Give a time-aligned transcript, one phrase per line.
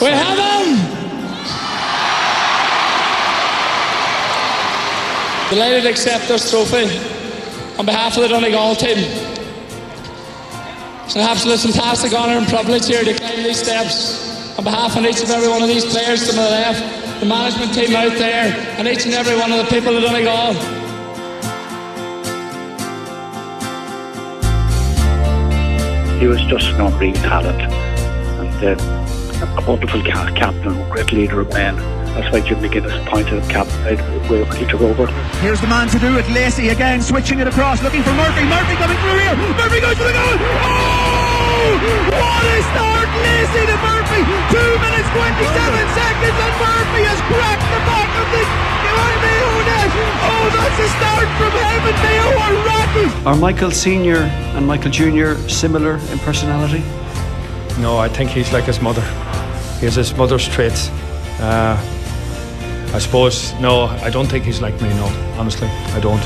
[0.00, 0.76] We have him!
[5.48, 6.84] Delighted to accept this trophy
[7.78, 8.98] on behalf of the Donegal team.
[11.04, 15.04] It's an absolute fantastic honour and privilege here to climb these steps on behalf of
[15.06, 18.52] each and every one of these players to my left, the management team out there,
[18.76, 20.52] and each and every one of the people of Donegal.
[26.20, 28.95] He was just an unreal talent and uh,
[29.56, 31.76] a wonderful captain, a great leader of men.
[32.14, 35.06] That's why Jim McGuinness appointed him captain when he took over.
[35.40, 36.28] Here's the man to do it.
[36.30, 38.44] Lacey again, switching it across, looking for Murphy.
[38.44, 39.36] Murphy coming through here.
[39.56, 40.36] Murphy goes for the goal.
[40.64, 41.76] Oh!
[42.12, 44.22] What a start, Lacey to Murphy.
[44.52, 45.44] Two minutes, 27
[45.92, 48.66] seconds, and Murphy has cracked the back of the
[49.98, 51.94] Oh, that's a start from heaven.
[52.04, 53.26] They are rocky.
[53.26, 54.18] Are Michael Senior
[54.56, 56.82] and Michael Junior similar in personality?
[57.80, 59.02] No, I think he's like his mother.
[59.78, 60.88] He has his mother's traits.
[61.38, 61.76] Uh,
[62.94, 65.04] I suppose, no, I don't think he's like me, no,
[65.36, 66.22] honestly, I don't.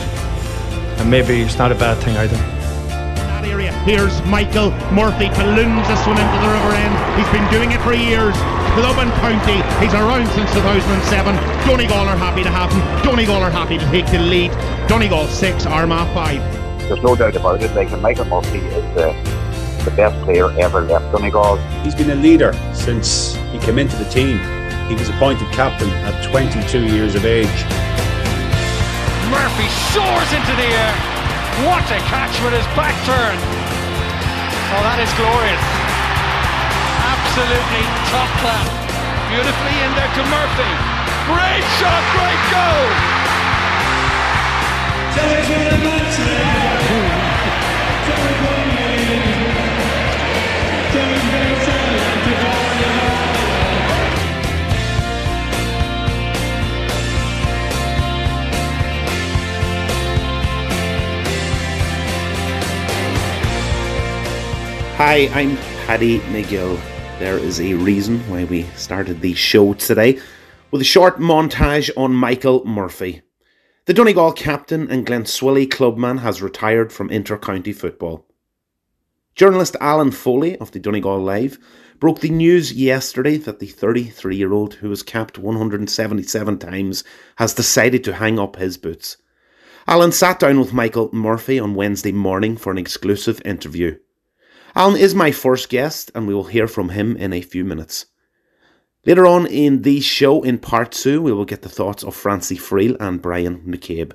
[1.00, 2.36] And maybe it's not a bad thing either.
[2.36, 3.72] That area.
[3.82, 6.94] Here's Michael Murphy to lunge this one into the river end.
[7.18, 8.36] He's been doing it for years.
[8.78, 11.34] Club and County, he's around since 2007.
[11.66, 12.78] Donegal are happy to have him.
[13.02, 14.52] Donegal are happy to take the lead.
[14.86, 16.86] Donegal 6, Armagh 5.
[16.86, 17.74] There's no doubt about it.
[17.74, 19.10] Like, Michael Murphy is the,
[19.84, 21.56] the best player ever left Donegal.
[21.82, 24.40] He's been a leader since he came into the team.
[24.88, 27.60] He was appointed captain at 22 years of age.
[29.28, 30.94] Murphy soars into the air.
[31.68, 33.36] What a catch with his back turn.
[34.72, 35.64] Oh, that is glorious.
[37.04, 38.68] Absolutely top class.
[39.28, 40.72] Beautifully in there to Murphy.
[41.28, 43.20] Great shot, great goal.
[65.02, 65.56] Hi, I'm
[65.86, 66.78] Paddy McGill.
[67.18, 70.20] There is a reason why we started the show today
[70.70, 73.22] with a short montage on Michael Murphy.
[73.86, 78.26] The Donegal captain and Glenswilly clubman has retired from inter-county football.
[79.34, 81.58] Journalist Alan Foley of the Donegal Live
[81.98, 87.04] broke the news yesterday that the 33 year old, who was capped 177 times,
[87.36, 89.16] has decided to hang up his boots.
[89.88, 93.96] Alan sat down with Michael Murphy on Wednesday morning for an exclusive interview.
[94.74, 98.06] Alan is my first guest, and we will hear from him in a few minutes.
[99.04, 102.56] Later on in the show, in part two, we will get the thoughts of Francie
[102.56, 104.12] Friel and Brian McCabe.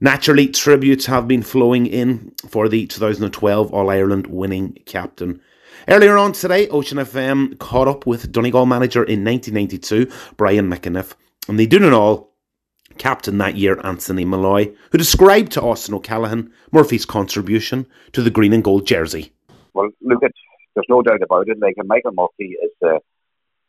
[0.00, 5.40] Naturally, tributes have been flowing in for the 2012 All Ireland winning captain.
[5.86, 11.14] Earlier on today, Ocean FM caught up with Donegal manager in 1992, Brian McEniff,
[11.48, 12.31] and they do it all
[12.98, 18.52] captain that year, Anthony Molloy, who described to Austin O'Callaghan Murphy's contribution to the green
[18.52, 19.32] and gold jersey.
[19.74, 20.32] Well, look, at,
[20.74, 21.58] there's no doubt about it.
[21.58, 23.00] Like Michael Murphy is the,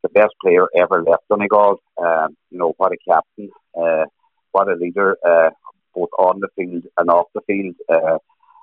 [0.01, 1.81] the best player ever left Donegal.
[1.97, 4.05] Um, you know, what a captain, uh,
[4.51, 5.49] what a leader, uh,
[5.95, 7.75] both on the field and off the field.
[7.89, 8.17] Uh,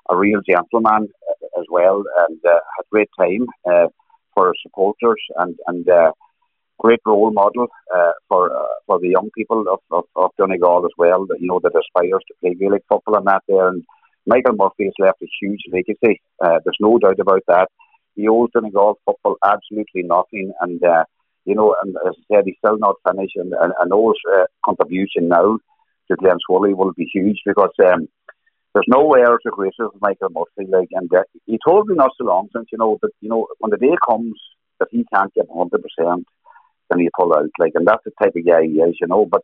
[0.09, 3.87] a real gentleman uh, as well, and uh, had great time uh,
[4.33, 5.87] for supporters and and
[6.81, 10.91] great role model uh, for uh, for the young people of, of, of Donegal as
[10.97, 11.25] well.
[11.27, 13.67] That you know that aspires to play Gaelic football and that there.
[13.67, 13.83] And
[14.25, 16.21] Michael Murphy has left a huge legacy.
[16.43, 17.69] Uh, there's no doubt about that.
[18.15, 21.03] He owes Donegal football absolutely nothing, and uh,
[21.45, 23.35] you know, and as I said, he's still not finished.
[23.35, 25.59] And, and, and uh, contribution now
[26.09, 27.73] to Glenswilly will be huge because.
[27.85, 28.07] Um,
[28.73, 30.71] there's no air to with Michael Murphy.
[30.71, 33.47] Like, and uh, he told me not so long since, you know, that you know
[33.59, 34.39] when the day comes
[34.79, 36.25] that he can't get 100 percent,
[36.91, 37.49] then he pull out.
[37.59, 39.25] Like, and that's the type of guy he is, you know.
[39.25, 39.43] But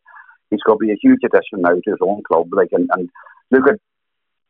[0.50, 2.48] he's going to be a huge addition now to his own club.
[2.52, 3.10] Like, and, and
[3.52, 3.80] look at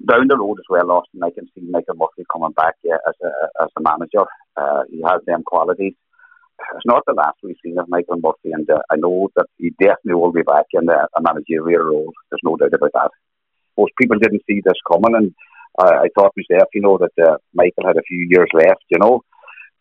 [0.05, 1.23] down the road as well, Austin.
[1.23, 4.25] I can see Michael Murphy coming back yeah, as a as a manager.
[4.55, 5.93] Uh, he has them qualities.
[6.75, 9.71] It's not the last we've seen of Michael Murphy, and uh, I know that he
[9.79, 12.13] definitely will be back in a, a managerial role.
[12.29, 13.11] There's no doubt about that.
[13.77, 15.35] Most people didn't see this coming, and
[15.77, 18.97] uh, I thought myself, you know, that uh, Michael had a few years left, you
[18.97, 19.21] know.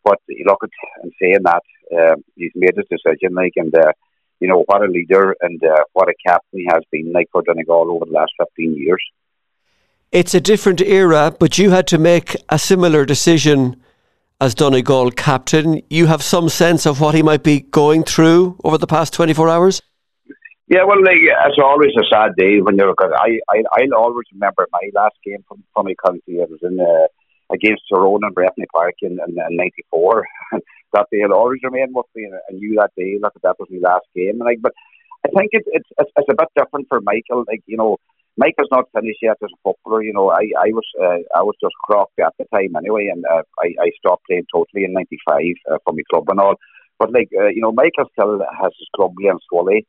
[0.07, 0.71] But look at
[1.03, 1.65] and saying that
[1.99, 3.93] uh, he's made his decision, like, and uh,
[4.41, 7.43] you know what a leader and uh, what a captain he has been like for
[7.43, 9.03] Donegal over the last fifteen years.
[10.13, 13.59] It's a different era, but you had to make a similar decision
[14.41, 15.83] as Donegal captain.
[15.91, 19.35] You have some sense of what he might be going through over the past twenty
[19.35, 19.83] four hours.
[20.69, 22.95] Yeah, well, like, it's always a sad day when you're.
[22.95, 26.35] Cause I, I, I'll always remember my last game from from my country.
[26.45, 27.07] It was in uh,
[27.53, 30.27] against Tyrone and Breffni Park in, in, in '94.
[30.93, 32.25] that day will always remain with me.
[32.25, 34.41] And I knew that day that that was my last game.
[34.41, 34.73] And like, but
[35.25, 37.45] I think it, it's it's it's a bit different for Michael.
[37.47, 37.99] Like you know,
[38.37, 40.03] Michael's not finished yet as a footballer.
[40.03, 43.25] You know, I I was uh, I was just crocked at the time anyway, and
[43.27, 45.41] uh, I I stopped playing totally in '95
[45.71, 46.57] uh, for my club and all.
[46.99, 49.87] But like uh, you know, Michael still has his club Glen Swilly,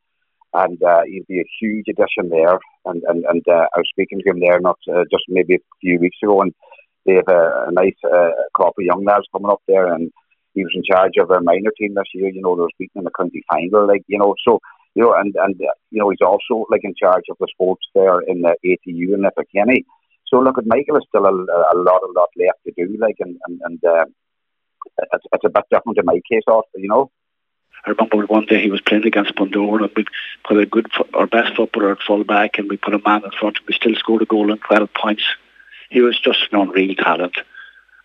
[0.53, 2.59] and uh, he'd be a huge addition there.
[2.85, 5.59] And and and uh, I was speaking to him there not uh, just maybe a
[5.81, 6.53] few weeks ago, and
[7.07, 10.11] they have a, a nice uh, crop of young lads coming up there, and
[10.53, 12.29] he was in charge of their minor team this year.
[12.29, 14.59] You know, they was beating in the county final, like you know, so
[14.93, 17.85] you know, and and uh, you know, he's also like in charge of the sports
[17.95, 19.85] there in the ATU in Letterkenny.
[20.27, 23.15] So look, at Michael is still a, a lot, a lot left to do, like,
[23.19, 24.05] and and, and uh,
[25.13, 27.11] it's, it's a bit different in my case, also, you know.
[27.85, 30.05] I remember one day he was playing against Bundoran and we
[30.43, 33.31] put a good, our best footballer at full back and we put a man in
[33.31, 35.23] front and we still scored a goal in 12 points.
[35.89, 37.37] He was just an unreal talent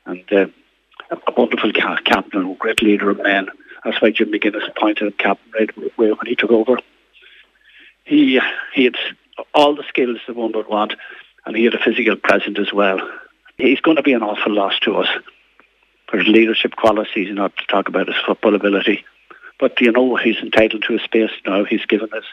[0.06, 0.46] and uh,
[1.10, 3.48] a wonderful captain, a great leader of men.
[3.84, 6.78] That's why Jim McGuinness appointed him captain right away when he took over.
[8.04, 8.40] He,
[8.74, 8.96] he had
[9.54, 10.94] all the skills that one would want
[11.44, 12.98] and he had a physical presence as well.
[13.58, 15.08] He's going to be an awful loss to us
[16.08, 19.04] for his leadership qualities, not to talk about his football ability.
[19.58, 21.64] But you know, he's entitled to a space now.
[21.64, 22.24] He's given his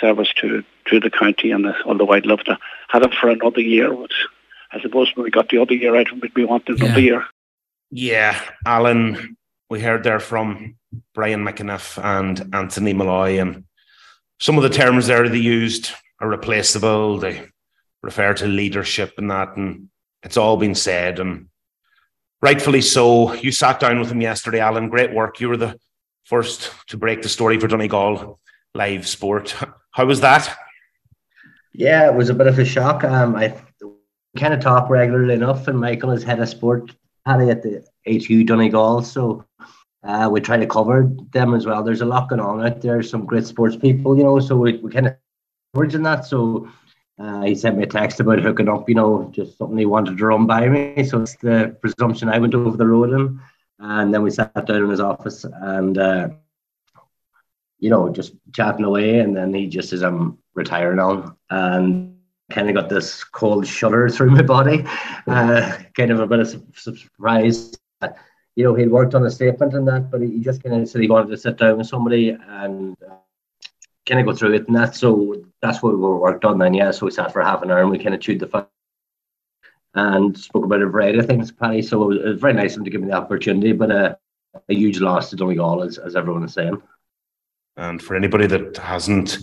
[0.00, 2.58] service to to the county, and although I'd love to
[2.88, 4.26] have him for another year, which
[4.72, 6.84] I suppose when we got the other year out, we'd be wanting yeah.
[6.84, 7.24] another year.
[7.90, 9.36] Yeah, Alan,
[9.70, 10.76] we heard there from
[11.14, 13.64] Brian McEniff and Anthony Molloy, and
[14.40, 17.18] some of the terms there they used are replaceable.
[17.18, 17.48] They
[18.02, 19.88] refer to leadership and that, and
[20.22, 21.48] it's all been said, and
[22.42, 23.32] rightfully so.
[23.34, 24.90] You sat down with him yesterday, Alan.
[24.90, 25.40] Great work.
[25.40, 25.78] You were the
[26.24, 28.38] first to break the story for Donegal
[28.74, 29.56] live sport.
[29.92, 30.54] How was that?
[31.72, 33.04] Yeah, it was a bit of a shock.
[33.04, 33.54] Um, I
[34.38, 36.94] kind of talk regularly enough, and Michael is head of sport
[37.26, 39.44] Paddy at the ATU Donegal, so
[40.02, 41.82] uh, we try to cover them as well.
[41.82, 44.78] There's a lot going on out there, some great sports people, you know, so we,
[44.78, 45.16] we kind of
[45.74, 46.24] coverage in that.
[46.24, 46.68] So
[47.18, 50.16] uh, he sent me a text about hooking up, you know, just something he wanted
[50.16, 51.04] to run by me.
[51.04, 53.40] So it's the presumption I went over the road in.
[53.80, 56.28] And then we sat down in his office and, uh,
[57.78, 59.18] you know, just chatting away.
[59.18, 61.36] And then he just says, I'm retiring on.
[61.50, 62.17] And
[62.50, 64.84] kind of got this cold shudder through my body,
[65.26, 67.76] uh, kind of a bit of surprise.
[68.56, 71.02] You know, he'd worked on a statement and that, but he just kind of said
[71.02, 73.14] he wanted to sit down with somebody and uh,
[74.06, 74.96] kind of go through it and that.
[74.96, 76.90] So that's what we worked on then, yeah.
[76.90, 78.68] So we sat for half an hour and we kind of chewed the fat
[79.94, 81.82] and spoke about a variety of things, Paddy.
[81.82, 83.90] So it was, it was very nice of him to give me the opportunity, but
[83.90, 84.14] uh,
[84.68, 86.82] a huge loss to Donegal, as, as everyone is saying.
[87.76, 89.38] And for anybody that hasn't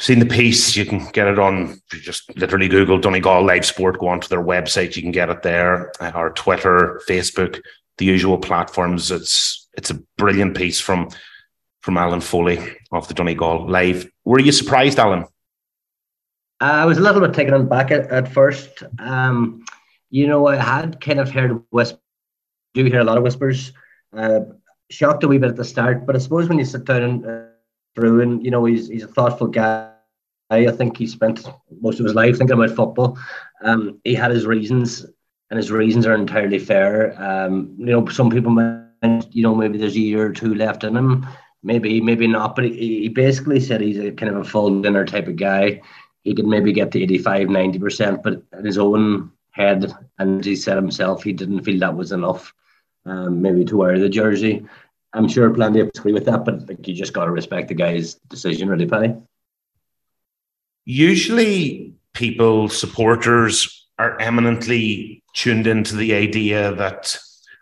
[0.00, 1.80] seen the piece, you can get it on.
[1.90, 3.98] just literally Google Donegal Live Sport.
[3.98, 4.96] Go onto their website.
[4.96, 5.92] You can get it there.
[6.14, 7.60] Or Twitter, Facebook,
[7.98, 9.10] the usual platforms.
[9.10, 11.10] It's it's a brilliant piece from
[11.82, 12.58] from Alan Foley
[12.90, 14.10] of the Donegal Live.
[14.24, 15.26] Were you surprised, Alan?
[16.60, 18.82] I was a little bit taken aback at, at first.
[18.98, 19.64] Um,
[20.10, 22.00] you know, I had kind of heard whispers.
[22.74, 23.72] Do hear a lot of whispers.
[24.12, 24.40] Uh,
[24.90, 27.26] shocked a wee bit at the start, but I suppose when you sit down and
[27.26, 27.42] uh,
[27.94, 29.89] through, and you know, he's he's a thoughtful guy.
[30.50, 31.46] I think he spent
[31.80, 33.18] most of his life thinking about football.
[33.62, 35.06] Um, he had his reasons,
[35.50, 37.20] and his reasons are entirely fair.
[37.22, 40.84] Um, you know, some people might, you know, maybe there's a year or two left
[40.84, 41.26] in him.
[41.62, 42.56] Maybe, maybe not.
[42.56, 45.80] But he, he basically said he's a kind of a full dinner type of guy
[46.22, 50.76] he could maybe get to 85, 90%, but in his own head, and he said
[50.76, 52.54] himself, he didn't feel that was enough,
[53.06, 54.64] um, maybe to wear the jersey.
[55.12, 57.74] I'm sure plenty of agree with that, but like, you just got to respect the
[57.74, 59.14] guy's decision, really, Paddy.
[60.90, 67.16] Usually, people, supporters, are eminently tuned into the idea that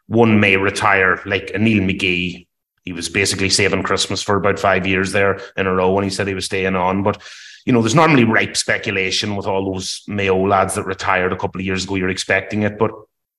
[0.06, 2.46] one may retire, like a Neil McGee.
[2.84, 6.10] He was basically saving Christmas for about five years there in a row when he
[6.10, 7.02] said he was staying on.
[7.02, 7.22] But
[7.66, 11.60] you know, there's normally ripe speculation with all those Mayo lads that retired a couple
[11.60, 11.96] of years ago.
[11.96, 12.92] You're expecting it, but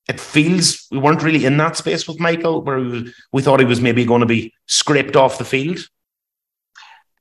[0.08, 3.66] it feels we weren't really in that space with Michael, where we, we thought he
[3.66, 5.80] was maybe going to be scraped off the field.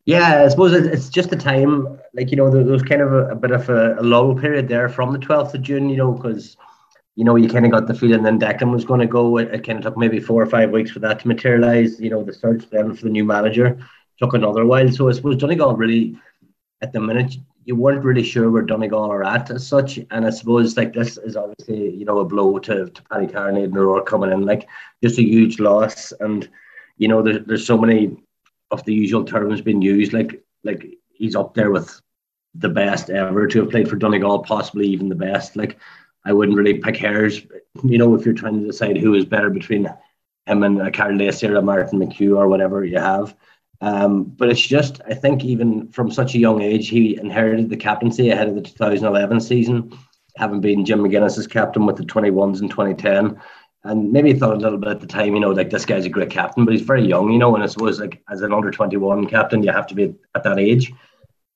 [0.08, 3.26] Yeah, I suppose it's just the time, like you know, there, was kind of a,
[3.26, 6.12] a bit of a, a, lull period there from the 12th of June, you know,
[6.12, 6.56] because
[7.14, 9.36] you know you kind of got the feeling then Declan was going to go.
[9.36, 12.00] It, it kind of took maybe four or five weeks for that to materialize.
[12.00, 13.78] You know, the search then for the new manager
[14.18, 14.90] took another while.
[14.90, 16.18] So I suppose Donegal really
[16.80, 17.36] at the minute
[17.66, 19.98] you weren't really sure where Donegal are at as such.
[20.10, 23.64] And I suppose like this is obviously, you know, a blow to, to Paddy Carney
[23.64, 24.66] and Roar coming in, like
[25.04, 26.14] just a huge loss.
[26.20, 26.48] And,
[26.96, 28.16] you know, there's there's so many
[28.70, 32.00] of the usual terms being used, like like he's up there with
[32.54, 35.56] the best ever to have played for Donegal, possibly even the best.
[35.56, 35.78] Like
[36.24, 37.42] I wouldn't really pick hairs,
[37.82, 39.88] you know, if you're trying to decide who is better between
[40.46, 43.34] him and uh, Karl Lacey or Martin McHugh or whatever you have.
[43.80, 47.76] Um, but it's just, I think, even from such a young age, he inherited the
[47.76, 49.96] captaincy ahead of the 2011 season,
[50.36, 53.40] having been Jim McGuinness's captain with the 21s in 2010.
[53.84, 56.10] And maybe thought a little bit at the time, you know, like this guy's a
[56.10, 57.54] great captain, but he's very young, you know.
[57.54, 60.58] And I suppose, like, as an under 21 captain, you have to be at that
[60.58, 60.92] age.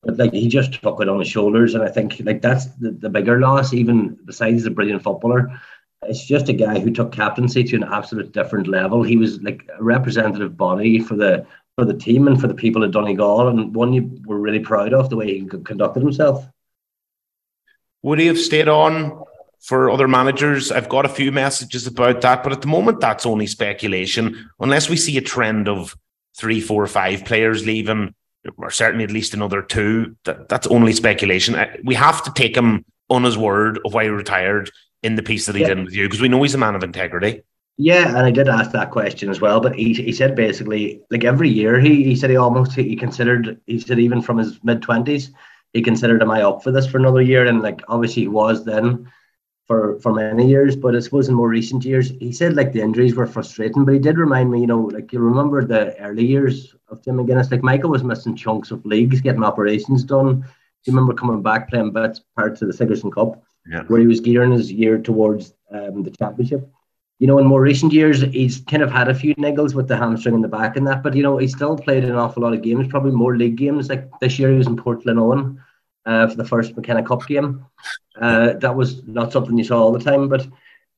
[0.02, 2.90] But like he just took it on his shoulders, and I think like that's the,
[2.90, 3.72] the bigger loss.
[3.72, 5.60] Even besides he's a brilliant footballer,
[6.02, 9.04] it's just a guy who took captaincy to an absolute different level.
[9.04, 12.82] He was like a representative body for the for the team and for the people
[12.84, 16.48] at Donegal, and one you were really proud of the way he conducted himself.
[18.02, 19.22] Would he have stayed on
[19.62, 20.70] for other managers?
[20.70, 24.50] I've got a few messages about that, but at the moment, that's only speculation.
[24.60, 25.96] Unless we see a trend of
[26.36, 28.14] three, four, five players leaving,
[28.56, 31.54] or certainly at least another two, that, that's only speculation.
[31.54, 34.70] Uh, we have to take him on his word of why he retired
[35.02, 35.68] in the piece that he yeah.
[35.68, 37.42] did with you, because we know he's a man of integrity.
[37.78, 41.24] Yeah, and I did ask that question as well, but he, he said basically like
[41.24, 44.82] every year he, he said he almost he considered he said even from his mid
[44.82, 45.30] twenties
[45.72, 48.64] he considered am I up for this for another year and like obviously he was
[48.64, 49.10] then
[49.66, 52.82] for for many years, but I suppose in more recent years he said like the
[52.82, 56.24] injuries were frustrating, but he did remind me you know like you remember the early
[56.24, 60.40] years of Jim McGuinness like Michael was missing chunks of leagues getting operations done.
[60.40, 63.84] Do you remember coming back playing bits parts of the Sigerson Cup yeah.
[63.84, 66.68] where he was gearing his year towards um, the championship
[67.22, 69.96] you know, in more recent years, he's kind of had a few niggles with the
[69.96, 72.52] hamstring in the back and that, but you know, he still played an awful lot
[72.52, 73.88] of games, probably more league games.
[73.88, 75.20] Like this year, he was in Portland
[76.06, 77.64] uh, for the first McKenna Cup game.
[78.20, 80.46] Uh, that was not something you saw all the time, but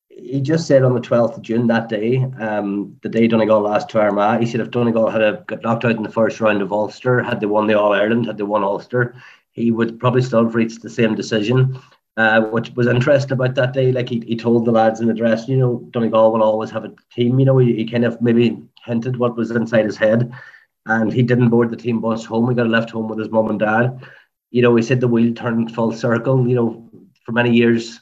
[0.08, 3.88] he just said on the 12th of June that day, um, the day Donegal lost
[3.90, 6.62] to Armagh, he said if Donegal had a, got knocked out in the first round
[6.62, 9.14] of Ulster, had they won the All Ireland, had they won Ulster,
[9.52, 11.78] he would probably still have reached the same decision.
[12.16, 13.90] Uh, which was interesting about that day.
[13.90, 16.84] Like he, he told the lads in the dress, you know, Donegal will always have
[16.84, 17.40] a team.
[17.40, 20.32] You know, he, he kind of maybe hinted what was inside his head,
[20.87, 22.49] and he didn't board the team bus home.
[22.49, 24.00] He got left home with his mum and dad.
[24.54, 26.46] You know, he said the wheel turned full circle.
[26.46, 26.90] You know,
[27.26, 27.99] for many years,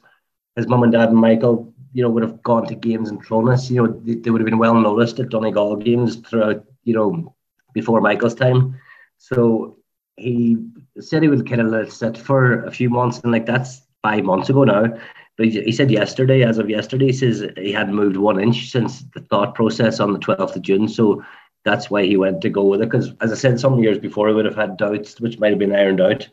[0.54, 3.24] his mum and dad and Michael, you know, would have gone to games and in
[3.24, 3.70] Clones.
[3.70, 6.62] You know, they, they would have been well noticed at Donegal games throughout.
[6.84, 7.34] You know,
[7.72, 8.78] before Michael's time.
[9.16, 9.78] So
[10.16, 10.58] he
[11.00, 13.80] said he would kind of let it sit for a few months, and like that's
[14.02, 14.94] five months ago now.
[15.38, 18.70] But he, he said yesterday, as of yesterday, he says he hadn't moved one inch
[18.70, 20.86] since the thought process on the 12th of June.
[20.86, 21.24] So
[21.64, 22.90] that's why he went to go with it.
[22.90, 25.58] Because as I said, some years before he would have had doubts, which might have
[25.58, 26.28] been ironed out.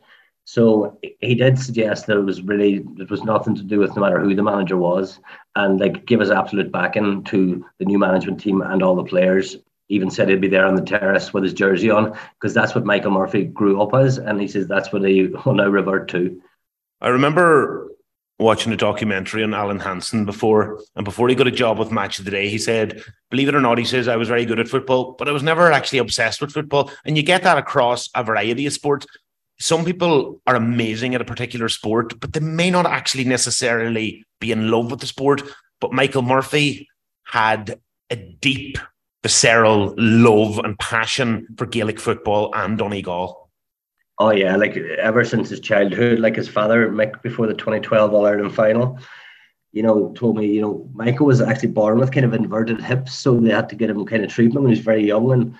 [0.45, 4.01] So he did suggest that it was really it was nothing to do with no
[4.01, 5.19] matter who the manager was,
[5.55, 9.57] and like give his absolute backing to the new management team and all the players.
[9.89, 12.85] Even said he'd be there on the terrace with his jersey on because that's what
[12.85, 16.41] Michael Murphy grew up as, and he says that's what he will now revert to.
[17.01, 17.88] I remember
[18.39, 22.19] watching a documentary on Alan Hansen before, and before he got a job with Match
[22.19, 24.59] of the Day, he said, "Believe it or not, he says I was very good
[24.59, 28.09] at football, but I was never actually obsessed with football." And you get that across
[28.15, 29.05] a variety of sports.
[29.59, 34.53] Some people are amazing at a particular sport, but they may not actually necessarily be
[34.53, 35.43] in love with the sport.
[35.81, 36.87] But Michael Murphy
[37.25, 37.77] had
[38.09, 38.77] a deep,
[39.21, 43.48] visceral love and passion for Gaelic football and Donegal.
[44.19, 48.25] Oh yeah, like ever since his childhood, like his father, Mick, before the 2012 All
[48.25, 48.99] Ireland final,
[49.71, 53.13] you know, told me, you know, Michael was actually born with kind of inverted hips,
[53.13, 55.31] so they had to get him kind of treatment when he was very young.
[55.31, 55.55] And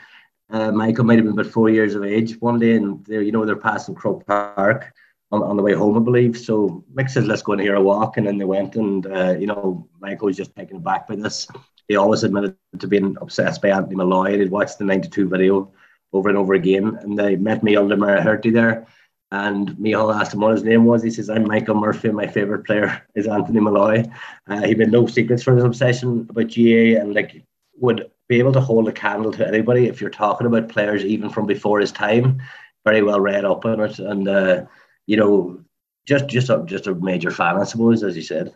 [0.49, 3.31] uh, Michael might have been about four years of age one day, and they're you
[3.31, 4.93] know, they're passing Crow Park
[5.31, 6.37] on, on the way home, I believe.
[6.37, 9.37] So Mick says, "Let's go in here a walk," and then they went, and uh,
[9.39, 11.47] you know, Michael was just taken aback by this.
[11.87, 14.37] He always admitted to being obsessed by Anthony Molloy.
[14.37, 15.71] He'd watched the '92 video
[16.13, 16.97] over and over again.
[17.01, 18.87] And they met me under Mara Herty there.
[19.31, 21.03] And Michael asked him what his name was.
[21.03, 22.09] He says, I'm Michael Murphy.
[22.09, 24.05] My favourite player is Anthony Molloy.
[24.47, 27.43] Uh, he made no secrets for his obsession about GAA and like
[27.77, 31.29] would be able to hold a candle to anybody if you're talking about players even
[31.29, 32.41] from before his time.
[32.85, 33.99] Very well read up on it.
[33.99, 34.65] And, uh,
[35.05, 35.63] you know,
[36.07, 38.53] just just a, just a major fan, I suppose, as you said.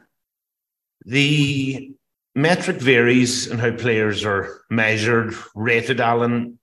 [1.05, 1.93] The
[2.35, 6.57] metric varies in how players are measured, rated, Alan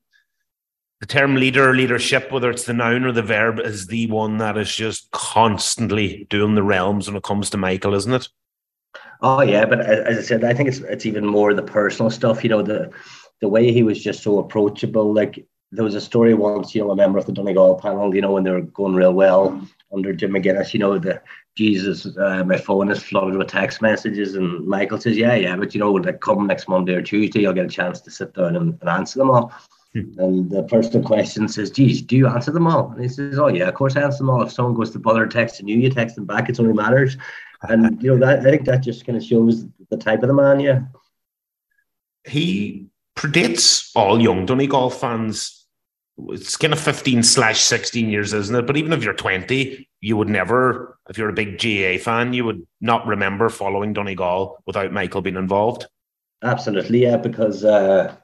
[1.01, 4.39] the term leader, or leadership, whether it's the noun or the verb, is the one
[4.39, 8.29] that is just constantly doing the realms when it comes to Michael, isn't it?
[9.23, 12.43] Oh yeah, but as I said, I think it's it's even more the personal stuff.
[12.43, 12.91] You know, the
[13.41, 15.13] the way he was just so approachable.
[15.13, 18.21] Like there was a story once, you know, a member of the Donegal panel, you
[18.21, 21.21] know, when they were going real well under Jim McGuinness, you know, the
[21.57, 25.75] Jesus, uh, my phone is flooded with text messages, and Michael says, yeah, yeah, but
[25.75, 28.57] you know, like come next Monday or Tuesday, you'll get a chance to sit down
[28.57, 29.53] and, and answer them all.
[29.93, 32.93] And the person in question says, geez, do you answer them all?
[32.93, 34.43] And he says, oh, yeah, of course I answer them all.
[34.43, 36.49] If someone goes to bother texting you, you text them back.
[36.49, 37.17] It only matters.
[37.63, 40.35] And, you know, that I think that just kind of shows the type of the
[40.35, 40.83] man, yeah.
[42.25, 45.67] he predates all young Donegal fans.
[46.29, 48.67] It's kind of 15 slash 16 years, isn't it?
[48.67, 52.45] But even if you're 20, you would never, if you're a big GAA fan, you
[52.45, 55.87] would not remember following Donegal without Michael being involved.
[56.43, 58.15] Absolutely, yeah, because uh,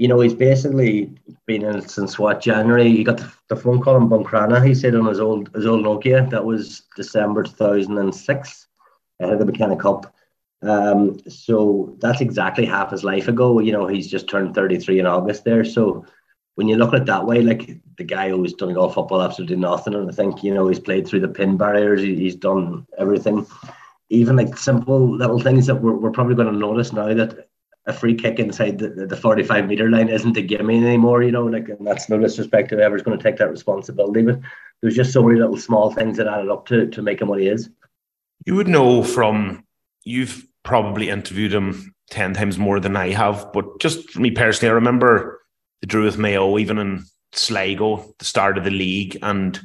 [0.00, 1.12] you know he's basically
[1.44, 2.88] been in it since what January.
[2.88, 4.66] He got the, the phone call in Buncrana.
[4.66, 8.66] He said on his old his old Nokia that was December two thousand and six
[9.20, 10.14] ahead of the McKenna Cup.
[10.62, 13.60] Um, so that's exactly half his life ago.
[13.60, 15.64] You know, he's just turned 33 in August there.
[15.64, 16.06] So
[16.54, 19.94] when you look at it that way, like the guy who's Donegal football absolutely nothing.
[19.94, 23.46] And I think, you know, he's played through the pin barriers, he, he's done everything.
[24.08, 27.49] Even like simple little things that we're, we're probably going to notice now that
[27.90, 31.44] a free kick inside the, the 45 meter line isn't a gimme anymore, you know,
[31.44, 34.22] like, and that's no disrespect to whoever's going to take that responsibility.
[34.22, 34.40] But
[34.80, 37.40] there's just so many little small things that added up to, to make him what
[37.40, 37.68] he is.
[38.46, 39.64] You would know from,
[40.04, 43.52] you've probably interviewed him 10 times more than I have.
[43.52, 45.40] But just me personally, I remember
[45.80, 49.60] the Drew with Mayo, even in Sligo, the start of the league, and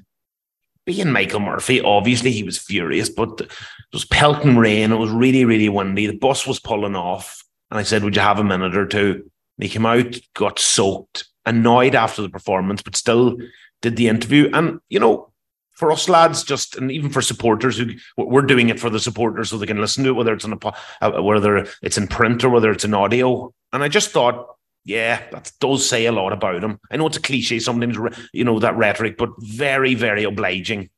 [0.85, 3.51] being Michael Murphy, obviously he was furious, but it
[3.91, 4.91] was pelting rain.
[4.91, 6.07] It was really, really windy.
[6.07, 7.43] The bus was pulling off.
[7.71, 9.29] And I said, Would you have a minute or two?
[9.57, 13.37] And he came out, got soaked, annoyed after the performance, but still
[13.81, 14.49] did the interview.
[14.53, 15.31] And, you know,
[15.75, 19.49] for us lads, just and even for supporters who we're doing it for the supporters
[19.49, 20.67] so they can listen to it, whether it's on a
[21.01, 23.53] uh, whether it's in print or whether it's in audio.
[23.73, 24.55] And I just thought,
[24.85, 26.79] yeah, that does say a lot about him.
[26.89, 27.97] I know it's a cliche sometimes,
[28.31, 30.89] you know, that rhetoric, but very, very obliging.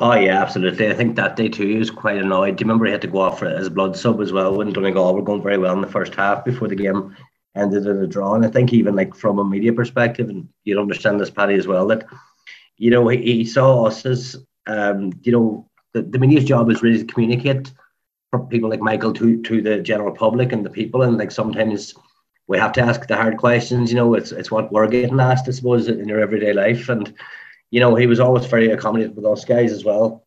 [0.00, 0.90] Oh yeah, absolutely.
[0.90, 2.56] I think that day too he was quite annoyed.
[2.56, 4.72] Do you remember he had to go off for his blood sub as well when
[4.72, 7.16] Donegal were going very well in the first half before the game
[7.54, 8.34] ended in a draw.
[8.34, 11.68] And I think even like from a media perspective, and you'd understand this, Paddy, as
[11.68, 12.04] well, that
[12.76, 14.36] you know, he, he saw us as,
[14.66, 17.72] um, you know, the, the media's job is really to communicate
[18.30, 21.02] for people like Michael to, to the general public and the people.
[21.02, 21.94] And like sometimes
[22.48, 25.46] we have to ask the hard questions, you know, it's, it's what we're getting asked,
[25.46, 26.88] I suppose, in your everyday life.
[26.88, 27.14] And,
[27.74, 30.24] you know, he was always very accommodative with us guys as well.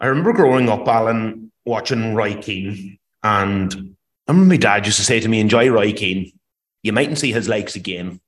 [0.00, 2.98] I remember growing up, Alan, watching Roy Keane.
[3.22, 3.94] And
[4.26, 6.32] I remember my dad used to say to me, enjoy Roy Keane.
[6.82, 8.22] You mightn't see his legs again.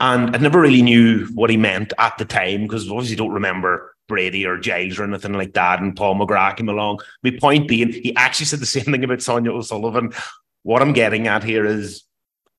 [0.00, 3.94] And I never really knew what he meant at the time because obviously don't remember
[4.08, 5.80] Brady or Giles or anything like that.
[5.80, 6.98] And Paul McGrath came along.
[7.22, 10.12] My point being, he actually said the same thing about Sonia O'Sullivan.
[10.64, 12.02] What I'm getting at here is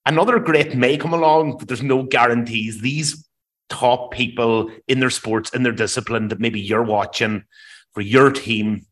[0.05, 2.79] another great may come along, but there's no guarantees.
[2.79, 3.26] These
[3.69, 7.43] top people in their sports, in their discipline that maybe you're watching
[7.93, 8.85] for your team,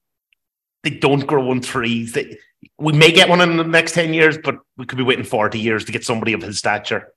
[0.83, 2.13] they don't grow on trees.
[2.13, 2.37] They,
[2.77, 5.59] we may get one in the next 10 years, but we could be waiting 40
[5.59, 7.13] years to get somebody of his stature.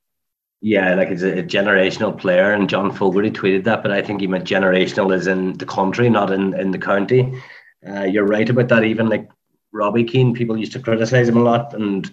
[0.61, 4.27] Yeah, like it's a, generational player, and John Fogarty tweeted that, but I think he
[4.27, 7.41] meant generational as in the country, not in, in the county.
[7.87, 8.83] Uh, you're right about that.
[8.83, 9.31] Even like
[9.73, 12.11] Robbie Keane, people used to criticize him a lot, and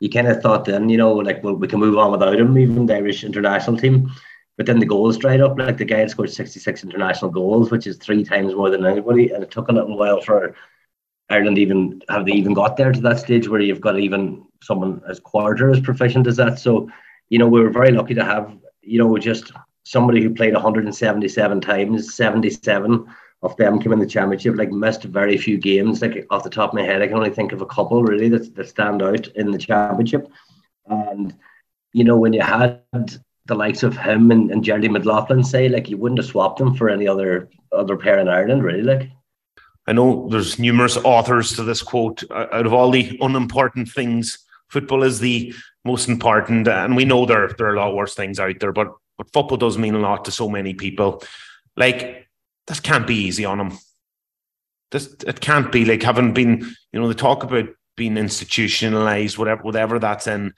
[0.00, 2.58] you kind of thought then, you know, like well, we can move on without him,
[2.58, 4.10] even the Irish international team.
[4.56, 5.58] But then the goals dried up.
[5.58, 9.30] Like the guy had scored 66 international goals, which is three times more than anybody,
[9.30, 10.54] and it took a little while for
[11.28, 15.02] Ireland even have they even got there to that stage where you've got even someone
[15.08, 16.58] as quarter as proficient as that.
[16.58, 16.88] So
[17.28, 19.52] you know, we were very lucky to have, you know, just
[19.84, 23.06] somebody who played 177 times, 77
[23.42, 26.02] of them came in the championship, like missed very few games.
[26.02, 28.28] Like off the top of my head, I can only think of a couple really
[28.30, 30.30] that, that stand out in the championship.
[30.86, 31.34] And,
[31.92, 32.82] you know, when you had
[33.46, 36.74] the likes of him and, and Jerry McLaughlin say, like you wouldn't have swapped them
[36.74, 38.82] for any other other pair in Ireland, really.
[38.82, 39.10] Like
[39.86, 42.24] I know there's numerous authors to this quote.
[42.30, 45.54] Out of all the unimportant things, football is the
[45.84, 46.66] most important.
[46.68, 49.56] And we know there there are a lot worse things out there, but but football
[49.56, 51.22] does mean a lot to so many people.
[51.76, 52.26] Like
[52.66, 53.78] this can't be easy on them.
[54.90, 56.60] This it can't be like having been,
[56.92, 60.52] you know, they talk about being institutionalized, whatever whatever that's in.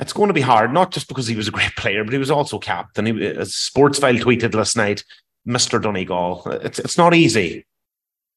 [0.00, 2.18] It's going to be hard, not just because he was a great player, but he
[2.18, 3.06] was also captain.
[3.06, 5.04] He, as Sportsfile tweeted last night,
[5.46, 5.80] Mr.
[5.80, 6.42] Donegal.
[6.62, 7.66] It's it's not easy.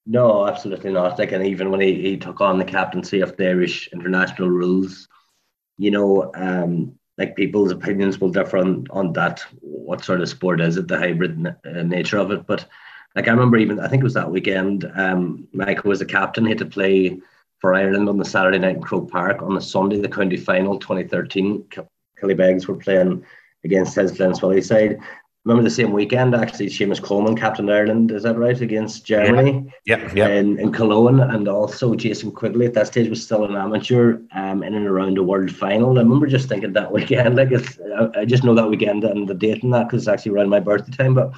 [0.06, 1.18] No, absolutely not.
[1.18, 5.08] Like, and even when he, he took on the captaincy of the Irish international rules,
[5.78, 9.42] you know, um, like people's opinions will differ on, on that.
[9.62, 10.90] What sort of sport is it?
[10.90, 12.46] The hybrid uh, nature of it.
[12.46, 12.66] But
[13.16, 14.92] like I remember, even I think it was that weekend.
[14.96, 16.46] Um, Michael was the captain.
[16.46, 17.22] He had to play
[17.64, 19.42] for Ireland on the Saturday night in Croke Park.
[19.42, 21.64] On the Sunday, the county final, 2013,
[22.22, 23.24] Killybegs were playing
[23.64, 25.00] against his Glenswilly side.
[25.46, 29.70] Remember the same weekend actually Seamus Coleman captained Ireland is that right against Germany?
[29.86, 33.56] Yeah yeah, in, in Cologne and also Jason Quigley at that stage was still an
[33.58, 35.98] amateur um, in and around the world final.
[35.98, 39.28] I remember just thinking that weekend like it's I, I just know that weekend and
[39.28, 41.34] the date and that because it's actually around my birthday time but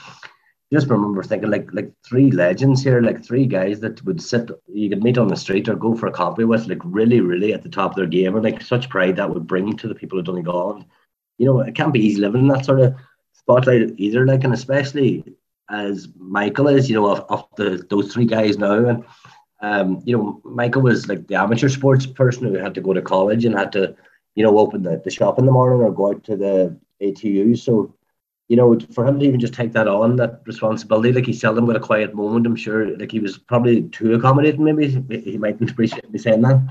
[0.73, 4.89] just remember thinking like like three legends here, like three guys that would sit you
[4.89, 7.62] could meet on the street or go for a coffee with, like really, really at
[7.62, 10.17] the top of their game, and like such pride that would bring to the people
[10.17, 10.75] of Donegal.
[10.75, 10.86] And,
[11.38, 12.95] you know, it can't be easy living in that sort of
[13.34, 14.25] spotlight either.
[14.25, 15.23] Like, and especially
[15.69, 19.04] as Michael is, you know, of, of the those three guys now, and
[19.62, 23.01] um, you know, Michael was like the amateur sports person who had to go to
[23.01, 23.95] college and had to,
[24.34, 27.58] you know, open the, the shop in the morning or go out to the ATU.
[27.58, 27.93] So
[28.47, 31.65] you know, for him to even just take that on, that responsibility, like he seldom
[31.65, 32.45] got a quiet moment.
[32.45, 34.63] I'm sure, like he was probably too accommodating.
[34.63, 34.88] Maybe
[35.21, 36.62] he mightn't appreciate me saying that,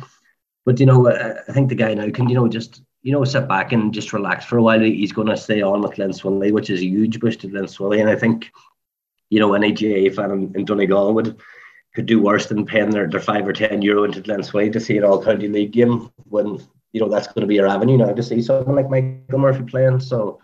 [0.64, 3.46] but you know, I think the guy now can, you know, just you know, sit
[3.46, 4.80] back and just relax for a while.
[4.80, 8.08] He's going to stay on with Glenswilly, which is a huge boost to Glenswilly, and
[8.08, 8.50] I think,
[9.28, 11.38] you know, any GAA fan in, in Donegal would
[11.94, 14.96] could do worse than paying their, their five or ten euro into Glenswilly to see
[14.96, 16.60] an all county league game when
[16.92, 19.64] you know that's going to be your avenue now to see someone like Michael Murphy
[19.64, 20.00] playing.
[20.00, 20.40] So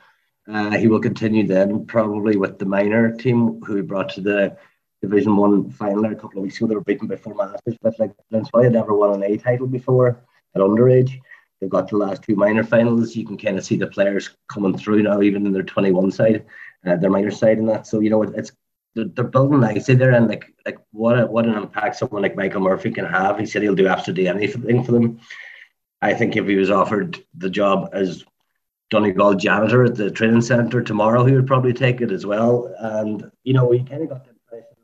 [0.52, 4.56] uh, he will continue then probably with the minor team who he brought to the
[5.02, 6.66] Division One final a couple of weeks ago.
[6.66, 9.66] They were beaten by four masters, but like Glenspire had never won an A title
[9.66, 10.20] before
[10.54, 11.18] at underage.
[11.60, 13.14] They've got the last two minor finals.
[13.14, 16.44] You can kind of see the players coming through now, even in their 21 side,
[16.86, 17.86] uh, their minor side, and that.
[17.86, 18.52] So you know, it's
[18.94, 22.36] they're, they're building nicely there, and like like what a, what an impact someone like
[22.36, 23.38] Michael Murphy can have.
[23.38, 25.20] He said he'll do absolutely anything for them.
[26.02, 28.24] I think if he was offered the job as
[28.90, 31.24] Donegal janitor at the training centre tomorrow.
[31.24, 32.74] He would probably take it as well.
[32.78, 34.76] And you know, he kind of got the impression,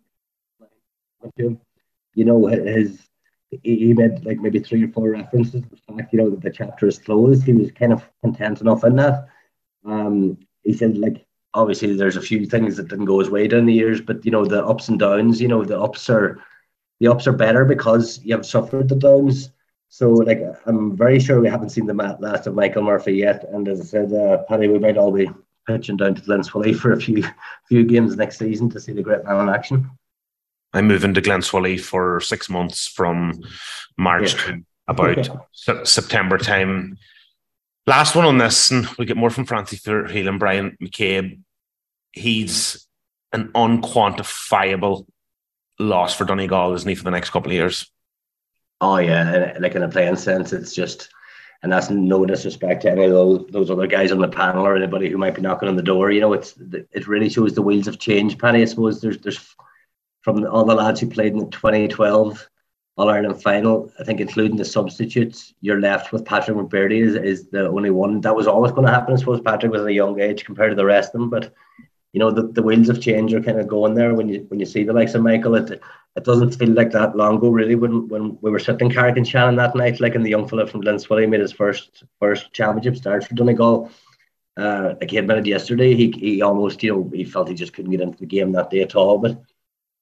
[1.23, 1.59] like
[2.15, 3.07] you know, his
[3.63, 6.51] he made like maybe three or four references to the fact, you know, that the
[6.51, 7.45] chapter is closed.
[7.45, 9.29] He was kind of content enough in that.
[9.85, 13.67] Um, he said like obviously there's a few things that didn't go his way down
[13.67, 15.41] the years, but you know the ups and downs.
[15.41, 16.39] You know the ups are
[17.01, 19.51] the ups are better because you have suffered the downs.
[19.89, 23.49] So, like, I'm very sure we haven't seen the last of Michael Murphy yet.
[23.53, 25.31] And as I said, uh, Paddy, we might all be
[25.67, 27.25] pitching down to Glenswilly for a few
[27.69, 29.91] few games next season to see the great man in action.
[30.73, 33.41] I'm moving to Glenswilly for six months from
[33.97, 34.41] March yeah.
[34.41, 35.49] to about
[35.87, 36.99] September time.
[37.87, 41.41] Last one on this, and we get more from Francie Friel and Brian McCabe.
[42.13, 42.87] He's
[43.33, 45.07] an unquantifiable
[45.79, 47.91] loss for Donegal, isn't he, for the next couple of years?
[48.81, 51.09] Oh yeah, uh, like in a playing sense, it's just,
[51.63, 54.77] and that's no disrespect to any of those, those other guys on the panel or
[54.77, 56.11] anybody who might be knocking on the door.
[56.11, 56.55] You know, it's
[56.93, 58.63] it really shows the wheels have changed, Paddy.
[58.63, 59.57] I suppose there's there's
[60.27, 62.51] from all the lads who played in the 2012
[62.97, 67.49] All Ireland final, I think including the substitutes, you're left with Patrick McBrearty is, is
[67.49, 68.21] the only one.
[68.23, 69.15] That was always going to happen.
[69.15, 71.55] I suppose Patrick was at a young age compared to the rest of them, but
[72.17, 74.59] you know the, the wheels of change are kind of going there when you when
[74.59, 75.55] you see the likes of Michael.
[75.55, 75.83] It
[76.17, 79.77] it doesn't feel like that long ago really when when we were sitting Carrick-on-Shannon that
[79.77, 83.35] night, like and the young fella from Glenswilly made his first first championship start for
[83.35, 83.91] Donegal.
[84.57, 87.91] Uh, like he admitted yesterday, he he almost you know he felt he just couldn't
[87.91, 89.19] get into the game that day at all.
[89.19, 89.43] But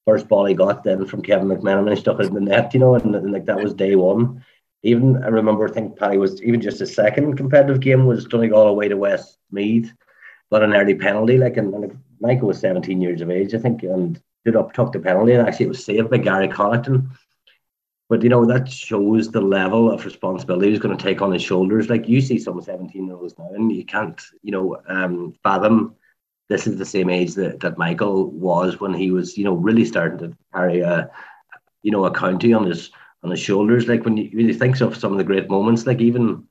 [0.06, 2.78] first ball he got then from Kevin McMenamin, he stuck it in the net, you
[2.78, 4.44] know, and, and like that was day one.
[4.84, 8.68] Even I remember, I think Paddy was even just a second competitive game was Donegal
[8.68, 9.92] away to Westmeath
[10.54, 11.38] got an early penalty.
[11.38, 14.92] Like, and, and Michael was 17 years of age, I think, and did up, took
[14.92, 17.08] the penalty, and actually it was saved by Gary Connaughton.
[18.08, 21.42] But you know that shows the level of responsibility he's going to take on his
[21.42, 21.88] shoulders.
[21.88, 25.96] Like you see some 17 year olds now, and you can't, you know, um, fathom
[26.48, 29.84] this is the same age that, that Michael was when he was, you know, really
[29.84, 31.10] starting to carry a,
[31.82, 32.90] you know, a county on his
[33.22, 33.88] on his shoulders.
[33.88, 36.46] Like when you really think of some of the great moments, like even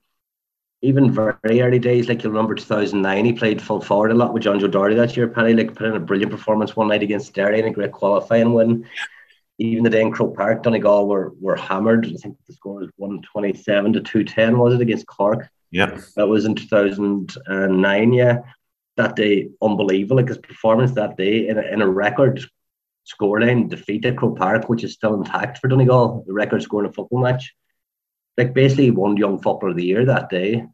[0.84, 4.42] even very early days, like you'll remember 2009, he played full forward a lot with
[4.42, 5.26] John Joe Doherty that year.
[5.28, 8.52] Paddy like put in a brilliant performance one night against Derry and a great qualifying
[8.52, 8.86] win.
[9.58, 12.06] Even the day in Croke Park, Donegal were were hammered.
[12.06, 15.48] I think the score was 127 to 210, was it, against Cork?
[15.70, 15.98] Yeah.
[16.16, 18.38] That was in 2009, yeah.
[18.96, 20.16] That day, unbelievable.
[20.16, 22.44] Like his performance that day in a, in a record
[23.10, 26.90] scoreline defeat at Croke Park, which is still intact for Donegal, the record score in
[26.90, 27.54] a football match.
[28.36, 30.66] Like basically won Young Footballer of the Year that day.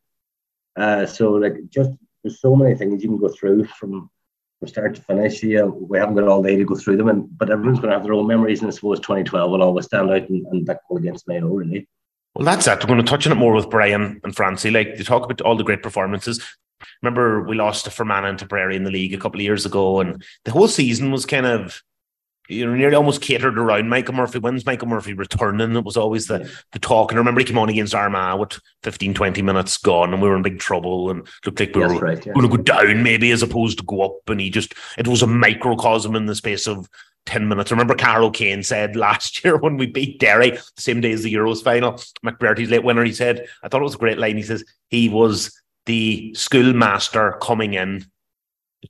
[0.77, 1.91] Uh, so like just
[2.23, 4.11] there's so many things you can go through from
[4.59, 5.43] from start to finish.
[5.43, 7.97] Yeah, we haven't got all day to go through them, and but everyone's going to
[7.97, 8.61] have their own memories.
[8.61, 11.89] And I suppose 2012 will always stand out, and, and that goal against Mayo really.
[12.35, 12.81] Well, that's it.
[12.81, 14.71] We're going to touch on it more with Brian and Francie.
[14.71, 16.41] Like you talk about all the great performances.
[17.03, 20.01] Remember, we lost to Fermanagh and Tipperary in the league a couple of years ago,
[20.01, 21.83] and the whole season was kind of
[22.51, 24.39] you know, nearly almost catered around Michael Murphy.
[24.39, 25.77] When's Michael Murphy returning?
[25.77, 26.49] It was always the, yeah.
[26.73, 27.11] the talk.
[27.11, 30.29] And I remember he came on against Armagh with 15, 20 minutes gone and we
[30.29, 32.33] were in big trouble and looked like we were right, yeah.
[32.33, 34.17] going to go down maybe as opposed to go up.
[34.29, 36.89] And he just, it was a microcosm in the space of
[37.27, 37.71] 10 minutes.
[37.71, 41.23] I remember Carol Kane said last year when we beat Derry, the same day as
[41.23, 44.37] the Euros final, McBrearty's late winner, he said, I thought it was a great line.
[44.37, 48.07] He says, he was the schoolmaster coming in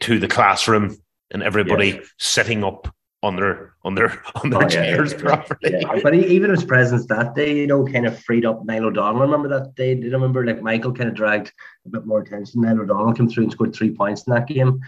[0.00, 0.96] to the classroom
[1.30, 2.00] and everybody yeah.
[2.18, 2.92] sitting up
[3.22, 5.72] on their on their on their oh, chairs yeah, properly.
[5.72, 6.00] Yeah.
[6.02, 9.22] But he, even his presence that day, you know, kind of freed up Niall O'Donnell.
[9.22, 9.94] Remember that day?
[9.94, 11.52] Did you remember like Michael kind of dragged
[11.86, 12.62] a bit more attention?
[12.62, 14.80] Niall O'Donnell came through and scored three points in that game.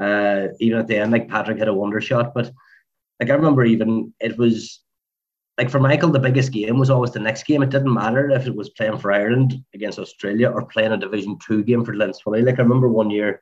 [0.00, 2.52] Uh, even at the end, like Patrick had a wonder shot, but
[3.18, 4.80] like I remember even it was
[5.56, 7.62] like for Michael, the biggest game was always the next game.
[7.62, 11.36] It didn't matter if it was playing for Ireland against Australia or playing a Division
[11.44, 12.44] Two game for Glenswilly.
[12.44, 13.40] Like I remember one year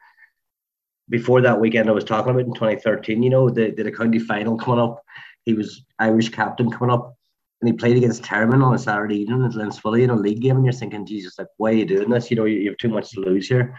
[1.08, 4.56] before that weekend I was talking about in 2013, you know, the, the county final
[4.56, 5.02] coming up.
[5.44, 7.16] He was Irish captain coming up
[7.60, 10.56] and he played against Termon on a Saturday evening in Glenswilly in a league game.
[10.56, 12.30] And you're thinking, Jesus, like, why are you doing this?
[12.30, 13.76] You know, you, you have too much to lose here.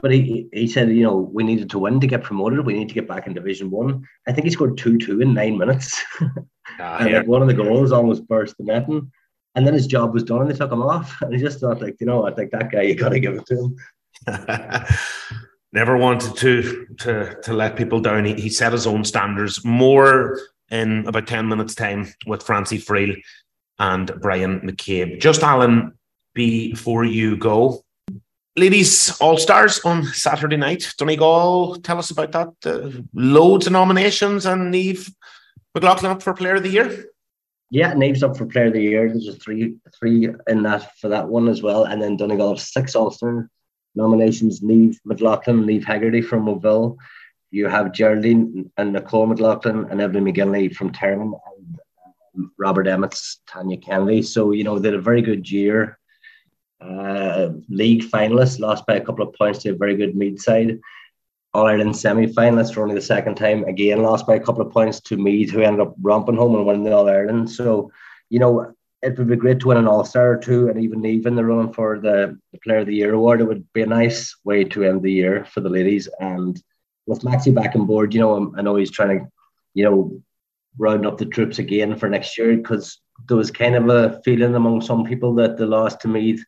[0.00, 2.66] But he, he said, you know, we needed to win to get promoted.
[2.66, 4.04] We need to get back in Division One.
[4.26, 6.02] I think he scored 2 2 in nine minutes.
[6.78, 7.18] Ah, and yeah.
[7.18, 9.10] like one of the goals almost burst the netting.
[9.56, 11.14] And then his job was done and they took him off.
[11.22, 13.34] And he just thought, like, you know, I think that guy, you got to give
[13.34, 13.76] it to him.
[15.72, 18.24] Never wanted to to to let people down.
[18.26, 19.64] He, he set his own standards.
[19.64, 20.38] More
[20.70, 23.22] in about 10 minutes' time with Francie Friel
[23.78, 25.20] and Brian McCabe.
[25.20, 25.92] Just Alan,
[26.34, 27.84] before you go,
[28.56, 30.92] ladies all stars on Saturday night.
[30.98, 32.48] Donegal, tell us about that.
[32.64, 35.10] Uh, loads of nominations and Niamh
[35.74, 37.06] McLaughlin up for Player of the Year.
[37.70, 39.08] Yeah, Niamh's up for Player of the Year.
[39.08, 42.94] There's a three three in that for that one as well, and then Donegal six
[42.94, 43.48] All Star
[43.94, 44.60] nominations.
[44.60, 46.96] Niamh McLaughlin, Niamh Haggerty from Moville.
[47.50, 51.78] You have Geraldine and Nicole McLaughlin and Evelyn McGinley from Termon and
[52.36, 54.22] um, Robert Emmett's Tanya Kennedy.
[54.22, 55.98] So, you know, they had a very good year
[56.80, 60.80] uh, league finalists, lost by a couple of points to a very good Meath side.
[61.54, 64.72] All Ireland semi finalists for only the second time, again lost by a couple of
[64.72, 67.50] points to Meath, who ended up romping home and winning the All Ireland.
[67.50, 67.92] So,
[68.30, 71.04] you know, it would be great to win an All Star or two, and even
[71.04, 73.40] even the running for the, the Player of the Year award.
[73.40, 76.08] It would be a nice way to end the year for the ladies.
[76.20, 76.60] And
[77.06, 79.26] with Maxi back on board, you know, I know he's trying to,
[79.74, 80.22] you know,
[80.78, 84.54] round up the troops again for next year because there was kind of a feeling
[84.54, 86.44] among some people that the loss to Meath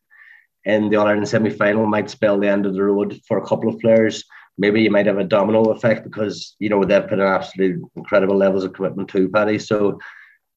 [0.65, 3.47] in the All Ireland semi final might spell the end of the road for a
[3.47, 4.25] couple of players.
[4.57, 8.37] Maybe you might have a domino effect because you know they've put an absolute incredible
[8.37, 9.59] levels of commitment to Paddy.
[9.59, 9.99] So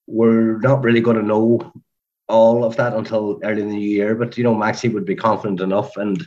[0.06, 1.74] we're not really going to know
[2.28, 4.16] all of that until early in the new year.
[4.16, 6.26] But you know, Maxi would be confident enough, and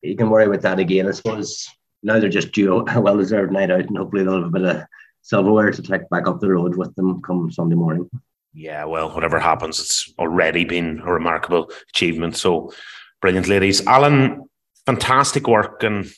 [0.00, 1.08] he can worry about that again.
[1.08, 1.68] I suppose
[2.02, 4.64] now they're just due a well deserved night out, and hopefully they'll have a bit
[4.64, 4.82] of
[5.22, 8.08] silverware to take back up the road with them come Sunday morning.
[8.54, 12.36] Yeah, well, whatever happens, it's already been a remarkable achievement.
[12.36, 12.72] So
[13.20, 13.86] brilliant, ladies.
[13.86, 14.44] Alan,
[14.84, 15.82] fantastic work.
[15.82, 16.10] And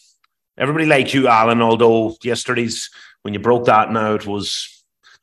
[0.58, 2.90] everybody likes you, Alan, although yesterday's,
[3.22, 4.73] when you broke that now, it was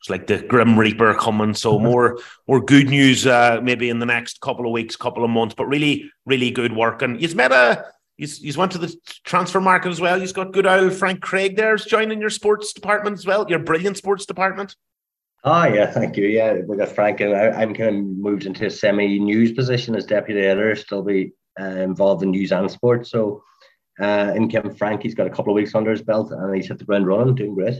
[0.02, 1.54] it's like the Grim Reaper coming.
[1.54, 1.84] So mm-hmm.
[1.84, 5.54] more more good news uh, maybe in the next couple of weeks, couple of months,
[5.54, 7.02] but really, really good work.
[7.02, 7.84] And he's met a
[8.16, 10.18] he's he's went to the transfer market as well.
[10.18, 13.96] He's got good old Frank Craig there's joining your sports department as well, your brilliant
[13.96, 14.74] sports department.
[15.44, 16.26] Oh yeah, thank you.
[16.26, 20.04] Yeah, we got Frank, and I, am kind of moved into a semi-news position as
[20.04, 20.74] deputy editor.
[20.74, 23.10] Still be uh, involved in news and sports.
[23.10, 23.44] So,
[24.00, 26.66] uh, in Kim Frank, he's got a couple of weeks under his belt, and he's
[26.66, 27.76] hit the ground running, doing great.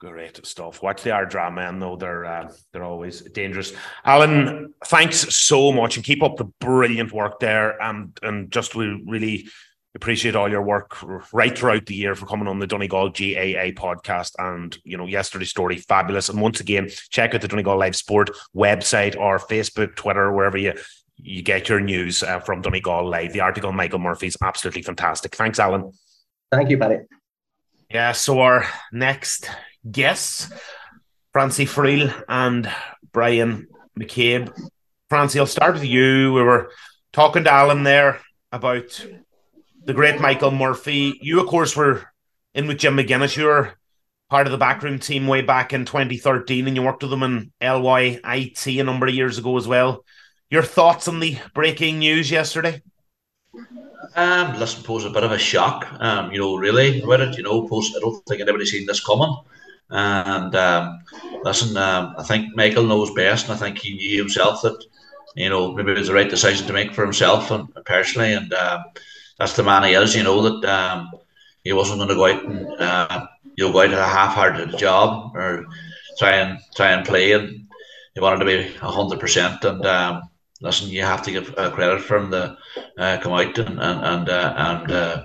[0.00, 0.82] Great stuff.
[0.82, 3.74] Watch the Ardara men, though they're uh, they're always dangerous.
[4.02, 7.80] Alan, thanks so much, and keep up the brilliant work there.
[7.82, 9.48] And and just we really
[9.94, 10.96] appreciate all your work
[11.32, 14.32] right throughout the year for coming on the Donegal GAA podcast.
[14.38, 16.28] And, you know, yesterday's story, fabulous.
[16.28, 20.74] And once again, check out the Donegal Live Sport website or Facebook, Twitter, wherever you
[21.22, 23.34] you get your news uh, from Donegal Live.
[23.34, 25.34] The article Michael Murphy is absolutely fantastic.
[25.34, 25.92] Thanks, Alan.
[26.50, 27.00] Thank you, Paddy.
[27.90, 29.50] Yeah, so our next
[29.88, 30.52] guests,
[31.32, 32.70] Francie Friel and
[33.12, 34.52] Brian McCabe.
[35.08, 36.32] Francie, I'll start with you.
[36.32, 36.70] We were
[37.12, 38.20] talking to Alan there
[38.52, 39.04] about
[39.84, 41.18] the great Michael Murphy.
[41.20, 42.02] You, of course, were
[42.54, 43.36] in with Jim McGuinness.
[43.36, 43.74] You were
[44.28, 47.52] part of the backroom team way back in 2013, and you worked with them in
[47.60, 50.04] LYIT a number of years ago as well.
[50.50, 52.82] Your thoughts on the breaking news yesterday?
[54.16, 55.86] Um, listen, pose a bit of a shock.
[56.00, 57.36] Um, you know, really with it.
[57.36, 57.94] You know, post.
[57.96, 59.34] I don't think anybody seen this coming.
[59.90, 61.00] And um,
[61.42, 64.84] listen, um, I think Michael knows best, and I think he knew himself that
[65.34, 68.52] you know maybe it was the right decision to make for himself and personally, and
[68.54, 68.84] um,
[69.38, 70.14] that's the man he is.
[70.14, 71.10] You know that um,
[71.64, 73.26] he wasn't going to go out and uh,
[73.56, 75.66] you know go out at a half-hearted job or
[76.18, 77.66] try and try and play, and
[78.14, 79.64] he wanted to be hundred percent.
[79.64, 80.22] And um,
[80.60, 82.56] listen, you have to give uh, credit for him to
[82.96, 85.24] uh, come out and and and uh,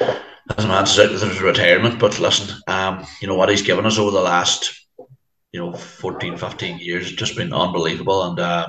[0.00, 0.20] and.
[0.56, 3.86] As a man says with his retirement, but listen, um, you know what he's given
[3.86, 4.86] us over the last,
[5.52, 8.24] you know, 14, 15 years, it's just been unbelievable.
[8.24, 8.66] And uh,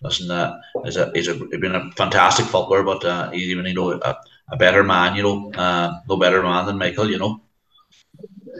[0.00, 3.66] listen, uh, he's, a, he's, a, he's been a fantastic footballer, but uh, he's even,
[3.66, 4.16] you know, a,
[4.50, 7.42] a better man, you know, uh, no better man than Michael, you know.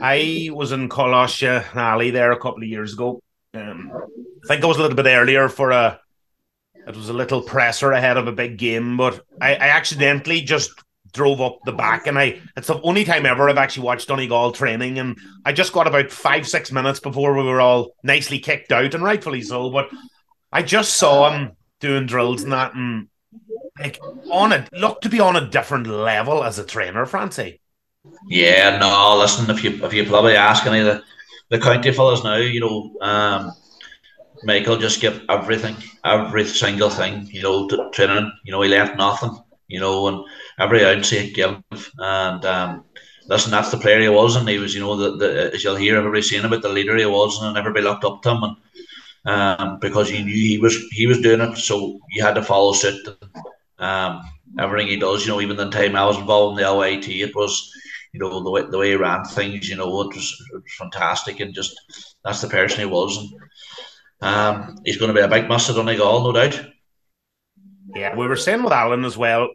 [0.01, 3.21] I was in Coláiste Ailigh there a couple of years ago.
[3.53, 3.91] Um,
[4.43, 5.99] I think I was a little bit earlier for a.
[6.87, 10.71] It was a little presser ahead of a big game, but I, I accidentally just
[11.13, 14.51] drove up the back, and I it's the only time ever I've actually watched Donegal
[14.51, 18.71] training, and I just got about five six minutes before we were all nicely kicked
[18.71, 19.69] out, and rightfully so.
[19.69, 19.89] But
[20.51, 23.07] I just saw him doing drills and that, and
[23.79, 23.99] like
[24.31, 27.61] on it looked to be on a different level as a trainer, Francie.
[28.27, 31.03] Yeah, no, listen, if you if you probably ask any of the,
[31.49, 33.51] the county fellas now, you know, um,
[34.43, 38.31] Michael just give everything, every single thing, you know, to training.
[38.43, 40.25] You know, he left nothing, you know, and
[40.59, 41.61] every ounce he give.
[41.97, 42.83] And um,
[43.27, 45.75] listen, that's the player he was, and he was, you know, the, the as you'll
[45.75, 48.57] hear everybody saying about the leader he was, and everybody looked up to him, and
[49.25, 52.73] um, because you knew he was he was doing it, so you had to follow
[52.73, 53.07] suit.
[53.77, 54.21] Um,
[54.59, 57.35] everything he does, you know, even the time I was involved in the LIT, it
[57.35, 57.71] was,
[58.13, 60.73] you know, the way the way he ran things, you know, it was, it was
[60.77, 61.79] fantastic, and just
[62.23, 63.17] that's the person he was.
[63.17, 63.29] And,
[64.21, 66.61] um, he's going to be a big at Donegal, no doubt.
[67.95, 69.49] Yeah, we were saying with Alan as well.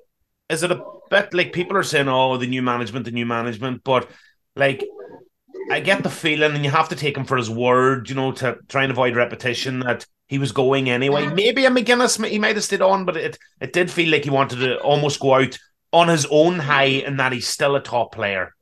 [0.49, 3.83] Is it a bit like people are saying, "Oh, the new management, the new management,"
[3.85, 4.09] but
[4.57, 4.85] like
[5.71, 8.33] I get the feeling, and you have to take him for his word, you know,
[8.33, 11.27] to try and avoid repetition that he was going anyway.
[11.27, 14.31] Maybe a McGuinness, he might have stayed on, but it it did feel like he
[14.31, 15.59] wanted to almost go out
[15.93, 18.55] on his own high, and that he's still a top player.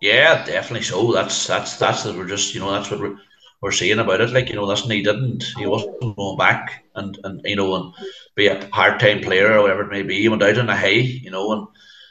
[0.00, 1.12] Yeah, definitely so.
[1.12, 3.16] That's that's that's we're just you know that's what we're
[3.60, 4.30] we're saying about it.
[4.30, 7.94] Like you know, listen, he didn't, he wasn't going back and and you know and
[8.40, 10.20] be a part time player or whatever it may be.
[10.20, 11.66] He went out on a high, you know, and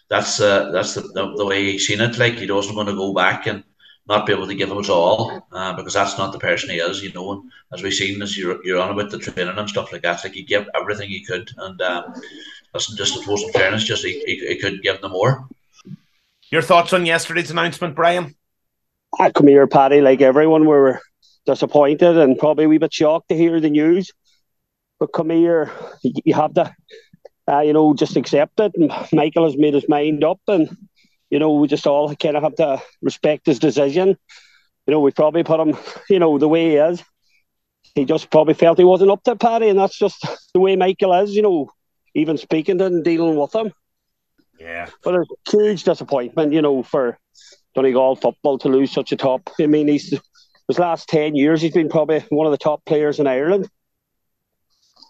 [0.09, 2.17] that's uh, that's the, the, the way he's seen it.
[2.17, 3.63] Like he wasn't going to go back and
[4.07, 6.77] not be able to give him his all uh, because that's not the person he
[6.77, 7.31] is, you know.
[7.31, 10.23] And as we've seen, as you're, you're on about the training and stuff like that,
[10.23, 12.13] like he gave everything he could, and um,
[12.73, 15.47] listen, just suppose in fairness, just he, he, he could give them more.
[16.51, 18.35] Your thoughts on yesterday's announcement, Brian?
[19.19, 20.01] I come here, Paddy.
[20.01, 21.01] Like everyone, we were
[21.45, 24.11] disappointed and probably a wee bit shocked to hear the news.
[24.99, 25.71] But come here,
[26.03, 26.73] you have to,
[27.49, 28.73] uh, you know, just accept it.
[28.75, 30.75] And Michael has made his mind up, and
[31.29, 34.17] you know, we just all kind of have to respect his decision.
[34.87, 35.77] You know, we probably put him,
[36.09, 37.03] you know, the way he is.
[37.95, 41.13] He just probably felt he wasn't up to party, and that's just the way Michael
[41.13, 41.35] is.
[41.35, 41.71] You know,
[42.15, 43.71] even speaking to and dealing with him.
[44.59, 44.87] Yeah.
[45.03, 47.17] But a huge disappointment, you know, for
[47.75, 49.49] Donegal football to lose such a top.
[49.59, 50.13] I mean, he's
[50.67, 53.67] his last 10 years, he's been probably one of the top players in Ireland.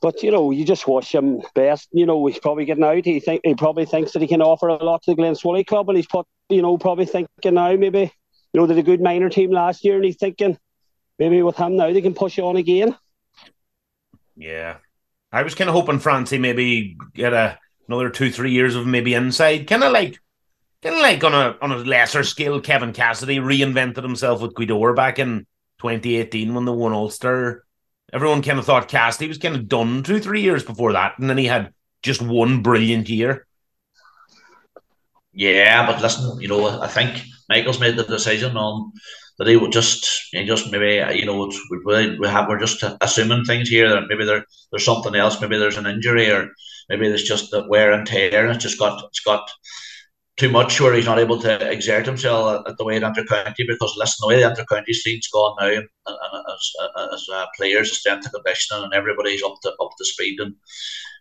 [0.02, 1.90] But, you know, you just wish him best.
[1.92, 3.06] You know, he's probably getting out.
[3.06, 5.90] He think he probably thinks that he can offer a lot to the Glenswilly club.
[5.90, 8.12] And he's put, you know, probably thinking now maybe,
[8.54, 9.96] you know, did a good minor team last year.
[9.96, 10.58] And he's thinking
[11.18, 12.96] maybe with him now they can push on again.
[14.36, 14.78] Yeah.
[15.32, 19.14] I was kind of hoping Francie maybe get a, another two, three years of maybe
[19.14, 19.68] inside.
[19.68, 20.20] Kind of like
[20.82, 24.96] kind of like on a on a lesser scale, Kevin Cassidy reinvented himself with Gweedore
[24.96, 25.46] back in
[25.80, 27.66] 2018 when they won Ulster.
[28.12, 31.30] Everyone kind of thought Cassidy was kind of done two, three years before that, and
[31.30, 33.46] then he had just one brilliant year.
[35.34, 38.92] Yeah, but listen, you know, I think Michael's made the decision on
[39.38, 41.50] that he would just, he just maybe, you know,
[41.86, 45.58] we, we have, we're just assuming things here that maybe there, there's something else, maybe
[45.58, 46.50] there's an injury, or
[46.90, 49.50] maybe there's just the wear and tear, and it's just got, it's got
[50.40, 53.96] too much where he's not able to exert himself at the way the county because
[53.98, 58.26] listen, the way the inter-county scene's gone now and, and, as, as uh, players, strength
[58.26, 60.56] and conditioning and everybody's up to up to speed and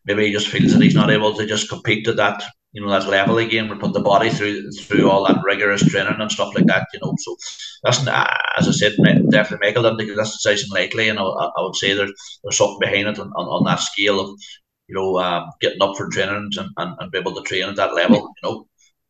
[0.07, 2.91] maybe he just feels that he's not able to just compete to that you know
[2.91, 3.69] that level again.
[3.69, 7.01] We put the body through through all that rigorous training and stuff like that, you
[7.01, 7.15] know.
[7.19, 7.37] So
[7.85, 8.93] listen, uh, as I said,
[9.31, 12.13] definitely Michael didn't take this decision lightly, and I, I would say there's
[12.45, 14.39] there's something behind it on, on, on that scale of
[14.87, 17.77] you know um, getting up for training and, and, and be able to train at
[17.77, 18.69] that level, you know.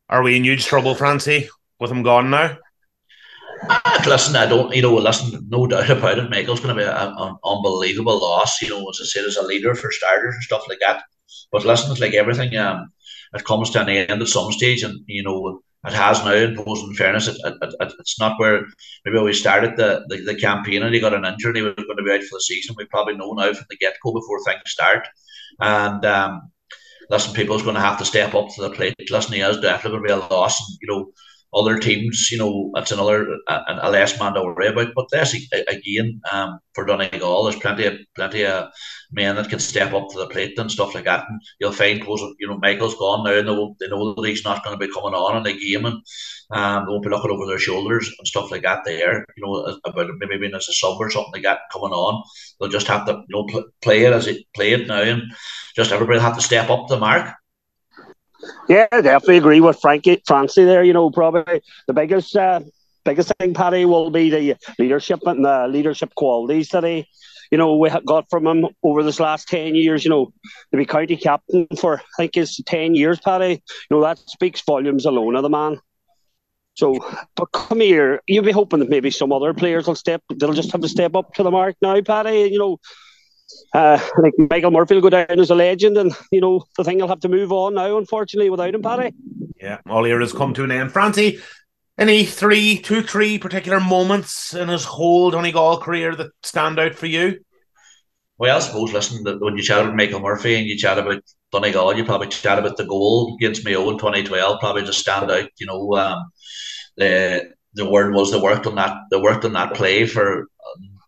[0.08, 2.58] Are we in huge trouble, Francie, with him gone now?
[3.68, 6.30] Uh, listen, I don't, you know, listen, no doubt about it.
[6.30, 9.74] Michael's going to be an unbelievable loss, you know, as I said, as a leader
[9.74, 11.02] for starters and stuff like that.
[11.52, 12.90] But listen, it's like everything, um,
[13.34, 16.32] it comes to an end at some stage, and you know, it has now.
[16.32, 18.64] In in fairness, it, it, it, it's not where
[19.04, 21.74] maybe we started the, the, the campaign and he got an injury, and he was
[21.74, 22.74] going to be out for the season.
[22.78, 25.06] We probably know now from the get go before things start.
[25.60, 26.50] And um,
[27.10, 28.94] listen, people's going to have to step up to the plate.
[29.10, 30.58] Listen, he is definitely going to be a loss.
[30.60, 31.12] And, you know,
[31.54, 34.88] other teams, you know, it's another a, a less man to worry about.
[34.94, 38.70] But this again, um, for Donegal, there's plenty of plenty of
[39.10, 41.24] men that can step up to the plate and stuff like that.
[41.28, 42.00] And you'll find,
[42.38, 44.86] you know, Michael's gone now, and they, will, they know that he's not going to
[44.86, 45.96] be coming on in the game, and
[46.50, 48.84] um, they won't be looking over their shoulders and stuff like that.
[48.84, 52.22] There, you know, about maybe being as a sub or something like that coming on.
[52.60, 55.22] They'll just have to, you know, play it as it play it now, and
[55.74, 57.34] just everybody have to step up to the mark.
[58.68, 60.84] Yeah, I definitely agree with Frankie Francie there.
[60.84, 62.60] You know, probably the biggest uh,
[63.04, 67.06] biggest thing, Paddy, will be the leadership and the leadership qualities that he,
[67.50, 70.04] you know, we got from him over this last ten years.
[70.04, 70.32] You know,
[70.70, 73.62] to be county captain for I think it's ten years, Paddy.
[73.90, 75.80] You know that speaks volumes alone of the man.
[76.74, 76.96] So,
[77.34, 80.70] but come here, you'll be hoping that maybe some other players will step, they'll just
[80.70, 82.50] have to step up to the mark now, Paddy.
[82.52, 82.78] You know,
[83.74, 86.84] uh, I think Michael Murphy will go down as a legend, and you know the
[86.84, 89.14] thing will have to move on now, unfortunately, without him, Paddy.
[89.60, 90.92] Yeah, all eras come to an end.
[90.92, 91.40] Francie,
[91.98, 97.06] any three, two, three particular moments in his whole Donegal career that stand out for
[97.06, 97.40] you?
[98.38, 101.96] Well, I suppose, listen, when you chat about Michael Murphy and you chat about Donegal,
[101.96, 105.48] you probably chat about the goal against Mayo in 2012, probably just stand out.
[105.58, 106.30] You know, um,
[106.96, 108.96] the the word was they worked on that.
[109.10, 110.46] They worked on that play for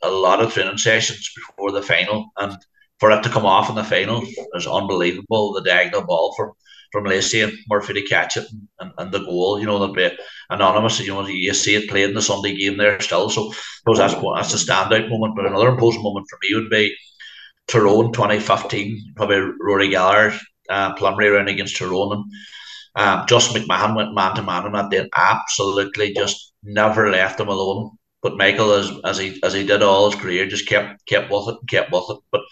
[0.02, 2.56] a lot of training sessions before the final, and
[2.98, 4.22] for it to come off in the final
[4.54, 5.52] is unbelievable.
[5.52, 6.52] The diagonal ball from
[6.92, 8.46] from Lacey and Murphy to catch it
[8.80, 10.10] and, and, the goal, you know, they'll be
[10.50, 10.98] anonymous.
[11.00, 13.30] You know, you see it played in the Sunday game there still.
[13.30, 13.54] So I
[13.94, 14.14] suppose that's
[14.50, 15.36] that's a standout moment.
[15.36, 16.96] But another important moment for me would be
[17.68, 20.36] Tyrone 2015, probably Rory Gallagher
[20.68, 22.12] uh, round against Tyrone.
[22.12, 22.24] And,
[22.96, 27.48] um, Justin McMahon went man to man and that did absolutely just never left him
[27.48, 27.96] alone.
[28.22, 31.48] But Michael, as as he as he did all his career, just kept kept with
[31.48, 32.18] it, kept with it.
[32.30, 32.42] But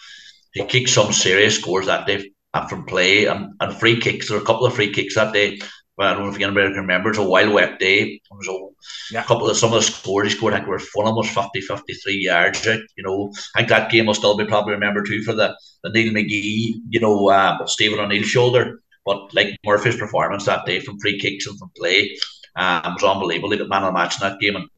[0.55, 2.31] he kicked some serious scores that day
[2.69, 4.29] from play and, and free kicks.
[4.29, 5.61] There were a couple of free kicks that day.
[5.97, 7.11] Well, I don't know if anybody can remember.
[7.11, 8.03] It's a wild wet day.
[8.03, 9.25] It was a yeah.
[9.25, 10.55] couple of some of the scores he scored.
[10.55, 12.65] I think were full almost 50, 53 yards.
[12.65, 15.91] You know, I think that game will still be probably remembered too for the, the
[15.91, 18.81] Neil McGee, you know, uh, Stephen O'Neill's shoulder.
[19.05, 22.17] But like Murphy's performance that day from free kicks and from play
[22.55, 23.51] um, was unbelievable.
[23.51, 24.55] He got man of the match in that game.
[24.55, 24.69] And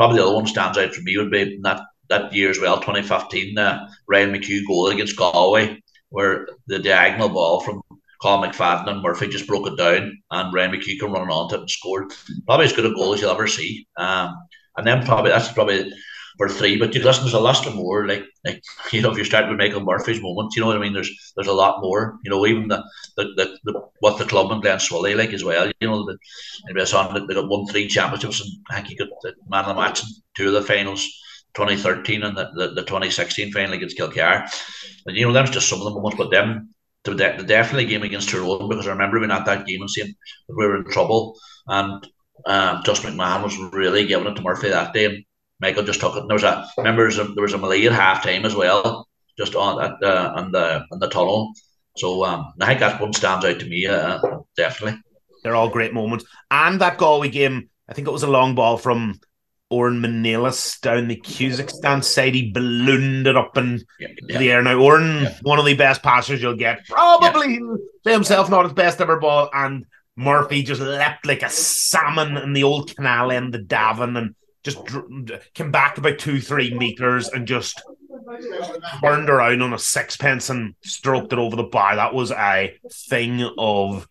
[0.00, 2.76] probably the other one stands out for me would be that, that year as well,
[2.76, 5.78] 2015, uh, Ryan McHugh goal against Galway,
[6.08, 7.82] where the diagonal ball from
[8.22, 11.70] Colin McFadden and Murphy just broke it down, and Ryan McHugh running onto it and
[11.70, 12.14] scored.
[12.46, 13.86] Probably as good a goal as you'll ever see.
[13.98, 14.34] Um,
[14.78, 15.92] and then probably that's probably
[16.40, 16.78] for three.
[16.78, 18.08] But you listen, there's a lot more.
[18.08, 18.62] Like like
[18.92, 20.94] you know, if you start with Michael Murphy's moments, you know what I mean.
[20.94, 22.18] There's there's a lot more.
[22.24, 22.82] You know, even the
[23.18, 25.66] the, the, the what the club and Glenswilly like as well.
[25.80, 26.16] You know, the,
[26.64, 29.76] maybe on they got won three championships, and I think he got the man of
[29.76, 31.06] the match in two of the finals.
[31.54, 34.48] 2013 and the, the, the 2016 final against Kilcar.
[35.04, 36.72] And you know, that's just some of the moments, but them
[37.02, 40.14] the, the definitely game against Tyrone because I remember being at that game and seeing
[40.48, 41.36] we were in trouble
[41.66, 42.06] and
[42.46, 45.24] um, Justin McMahon was really giving it to Murphy that day and
[45.60, 46.20] Michael just took it.
[46.20, 48.44] And there was a remember there was a, there was a Malay at half time
[48.44, 49.08] as well,
[49.38, 51.52] just on at uh, on the on the tunnel.
[51.96, 54.20] So um, I think that one stands out to me uh,
[54.56, 55.00] definitely.
[55.42, 57.68] They're all great moments, and that Galway game.
[57.88, 59.18] I think it was a long ball from
[59.72, 62.34] Odhrán MacNiallais down the Cusack Stand side.
[62.34, 64.38] He ballooned it up in yeah, yeah.
[64.38, 64.62] the air.
[64.62, 65.38] Now, Odhrán, yeah.
[65.42, 66.86] one of the best passers you'll get.
[66.86, 67.60] Probably
[68.04, 68.12] yeah.
[68.12, 69.48] himself not his best ever ball.
[69.52, 69.86] And
[70.16, 74.78] Murphy just leapt like a salmon in the old canal end, the Davin, and just
[75.54, 77.82] came back about two, three meters and just
[79.02, 81.96] turned around on a sixpence and stroked it over the bar.
[81.96, 84.06] That was a thing of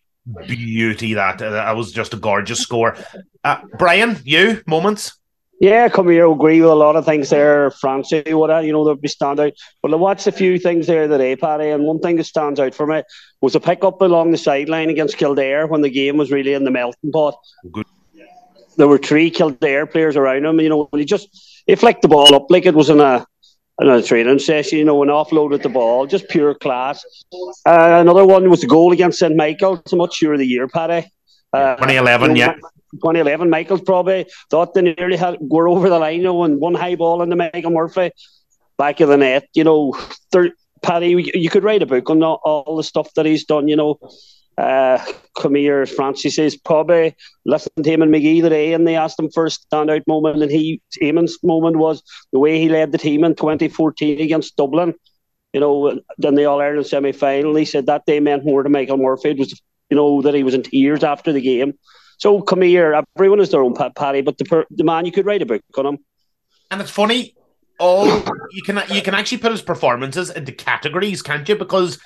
[0.48, 1.14] beauty.
[1.14, 2.96] That uh, that was just a gorgeous score.
[3.44, 5.16] Uh, Brian, you moments.
[5.62, 8.98] Yeah, come here, agree with a lot of things there, Francie, what you know, there'll
[8.98, 9.52] be stand out.
[9.82, 12.74] But I watched a few things there today, Paddy, and one thing that stands out
[12.74, 13.04] for me
[13.42, 16.64] was a pick up along the sideline against Kildare when the game was really in
[16.64, 17.36] the melting pot.
[17.74, 17.88] Good
[18.80, 20.60] there were three Kildare players around him.
[20.60, 21.28] You know, when he just
[21.68, 23.26] he flicked the ball up like it was in a
[23.82, 24.80] in a training session.
[24.80, 27.04] You know, and offloaded the ball, just pure class.
[27.66, 29.84] Uh, another one was the goal against St Michael.
[29.86, 31.12] So much sure the year, Paddy.
[31.52, 32.54] Uh, 2011, you know, yeah.
[32.94, 36.74] 2011, Michael's probably thought they nearly had were over the line, you know, and one
[36.74, 38.12] high ball into Michael Murphy,
[38.78, 39.48] back of the net.
[39.54, 39.94] You know,
[40.32, 43.46] thir- Paddy, you, you could write a book on all, all the stuff that he's
[43.46, 43.68] done.
[43.68, 44.00] You know,
[44.60, 45.04] uh,
[45.40, 49.30] come here, Francis says probably listened to him and McGee today, and they asked him
[49.30, 52.04] for a standout moment, and he Eamon's moment was
[52.34, 54.94] the way he led the team in 2014 against Dublin.
[55.54, 58.70] You know, then the All Ireland semi final, he said that day meant more to
[58.70, 59.30] Michael Murphy.
[59.30, 61.74] It was, you know, that he was in tears after the game.
[62.18, 65.42] So come here, everyone has their own Paddy, but the the man you could write
[65.42, 65.98] a book on him.
[66.70, 67.34] And it's funny,
[67.80, 68.06] all
[68.52, 71.56] you can you can actually put his performances into categories, can't you?
[71.56, 71.98] Because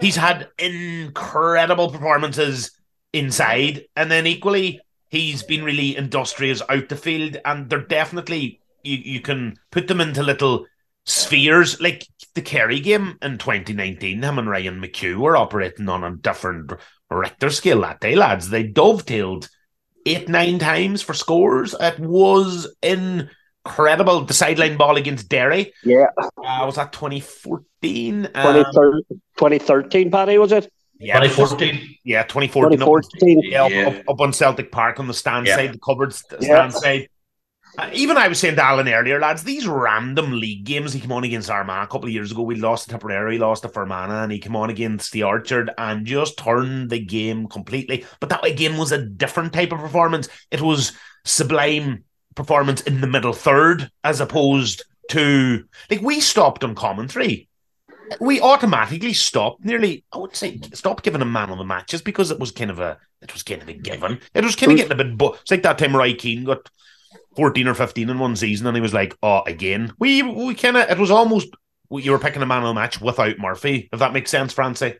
[0.00, 2.70] he's had incredible performances
[3.12, 8.96] inside, and then equally he's been really industrious out the field, and they're definitely you,
[8.96, 10.66] you can put them into little
[11.04, 14.22] spheres like the Kerry game in 2019.
[14.22, 16.72] Him and Ryan McHugh were operating on a different
[17.10, 18.50] Richter scale that day, lads.
[18.50, 19.48] They dovetailed
[20.04, 21.74] eight, nine times for scores.
[21.80, 23.30] It was in
[23.68, 24.22] incredible.
[24.24, 25.72] The sideline ball against Derry.
[25.84, 26.06] Yeah.
[26.16, 28.28] Uh, was that 2014?
[28.34, 29.02] Um,
[29.36, 30.72] 2013, Paddy, was it?
[31.00, 31.96] Yeah, 2014.
[32.04, 32.78] Yeah, 2014.
[32.78, 33.38] 2014.
[33.38, 33.88] Up, yeah, Yeah.
[33.88, 35.56] Up, up on Celtic Park on the stand Yeah.
[35.56, 36.68] side, the cupboard st- Yeah.
[36.68, 37.08] stand side.
[37.76, 40.92] Uh, even I was saying to Alan earlier, lads, these random league games.
[40.92, 42.42] He came on against Armagh a couple of years ago.
[42.42, 46.04] We lost to Tipperary, lost to Fermanagh, and he came on against the Orchard and
[46.04, 48.04] just turned the game completely.
[48.18, 50.28] But that again was a different type of performance.
[50.50, 50.92] It was
[51.24, 52.02] sublime
[52.38, 57.48] performance in the middle third, as opposed to like we stopped on commentary
[58.20, 62.04] we automatically stopped nearly I would say stopped giving a man on the match just
[62.04, 64.20] because it was kind of a it was kind of a given.
[64.32, 66.70] It was kind of getting a bit bu- it's like that time Roy Keane got
[67.36, 69.92] 14 or 15 in one season and he was like, oh again.
[69.98, 71.48] We we kinda it was almost
[71.90, 74.94] you were picking a man on the match without Murphy, if that makes sense, Francie.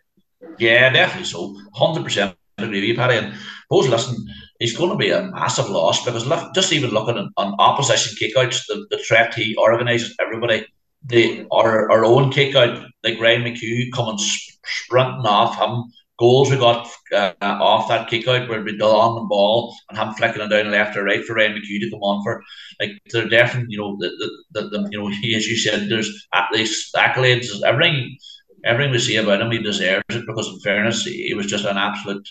[0.59, 1.57] Yeah, definitely so.
[1.75, 3.17] Hundred percent agree with you, Paddy.
[3.17, 4.27] And suppose listen,
[4.59, 8.17] he's going to be a massive loss because look, just even looking at, on opposition
[8.21, 10.67] kickouts, the, the threat he organises everybody.
[11.05, 15.85] The our our own kickout, like Ryan McHugh coming sp- sprinting off him.
[16.19, 20.13] Goals we got uh, off that kickout where we got on the ball and him
[20.15, 22.43] flicking it down left or right for Ryan McHugh to come on for.
[22.81, 25.89] Like they're definitely, you know, the, the, the, the you know, he, as you said,
[25.89, 28.17] there's at least accolades, everything
[28.65, 31.77] everything we see about him, he deserves it because, in fairness, he was just an
[31.77, 32.29] absolute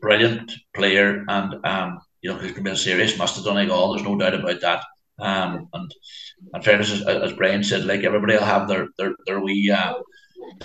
[0.00, 3.70] brilliant player, and um, you know, he can been a serious must have done it
[3.70, 3.92] all.
[3.92, 4.84] There's no doubt about that.
[5.18, 5.94] Um, and
[6.54, 9.70] in fairness, as, as Brian said, like everybody will have their their their wee.
[9.70, 9.94] Uh,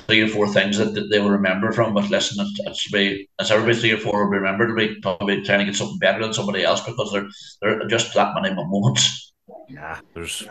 [0.07, 3.27] Three or four things that, that they will remember from, but listen, it's, it's be
[3.39, 4.69] it's everybody three or four will be remembered.
[4.69, 7.27] to be probably trying to get something better than somebody else because they're
[7.61, 9.30] they're just that many moments.
[9.69, 10.47] Yeah, there's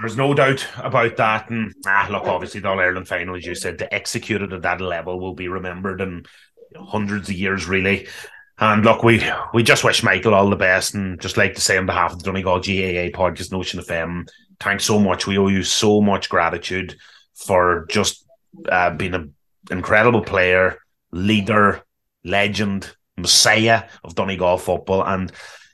[0.00, 1.50] there's no doubt about that.
[1.50, 4.62] And ah, look, obviously the All Ireland final, as you said, to execute it at
[4.62, 6.24] that level will be remembered in
[6.76, 8.08] hundreds of years, really.
[8.58, 9.22] And look, we
[9.54, 12.18] we just wish Michael all the best, and just like to say on behalf of
[12.18, 14.28] the Donegal GAA podcast, Notion of FM,
[14.58, 15.26] thanks so much.
[15.26, 16.96] We owe you so much gratitude
[17.34, 18.26] for just
[18.68, 19.34] uh, being an
[19.70, 20.78] incredible player,
[21.12, 21.82] leader,
[22.24, 25.02] legend, messiah of Donegal football.
[25.04, 25.30] And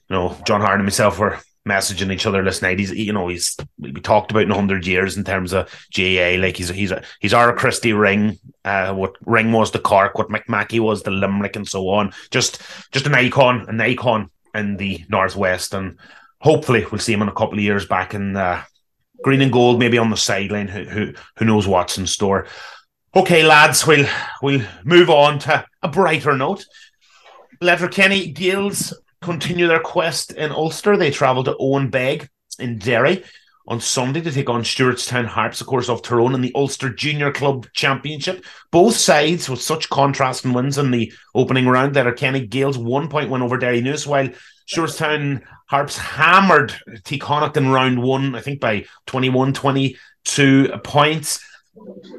[0.09, 2.79] you know, John Hart and myself were messaging each other last night.
[2.79, 6.37] He's you know he's we talked about in hundred years in terms of GAA.
[6.39, 8.39] Like he's he's he's our Christy Ring.
[8.65, 12.13] Uh, what Ring was the Cork, what Mick Mackey was the Limerick, and so on.
[12.31, 12.63] Just
[12.93, 15.99] just an icon, an icon in the northwest, and
[16.41, 18.63] hopefully we'll see him in a couple of years back in uh,
[19.23, 20.69] green and gold, maybe on the sideline.
[20.69, 22.47] Who who who knows what's in store?
[23.15, 24.07] Okay, lads, we'll
[24.43, 26.65] we'll move on to a brighter note.
[27.61, 28.93] Letterkenny Gaels
[29.23, 30.97] continue their quest in Ulster.
[30.97, 33.25] They travel to Owenbeg in Derry
[33.69, 37.33] on Sunday to take on Stewartstown Harps, of course, of Tyrone in the Ulster Junior
[37.33, 38.45] Club Championship.
[38.71, 41.95] Both sides with such contrasting wins in the opening round.
[41.95, 44.29] that Letterkenny Gaels one point win over Derry News, while
[44.69, 51.45] Stewartstown Harps hammered Teconnaught in round one, I think by 21 22 points.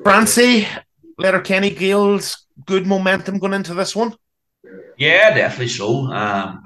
[0.04, 0.68] Francie,
[1.18, 4.16] Letterkenny Gaels, good momentum going into this one.
[4.98, 6.08] Yeah, definitely so.
[6.12, 6.64] Um,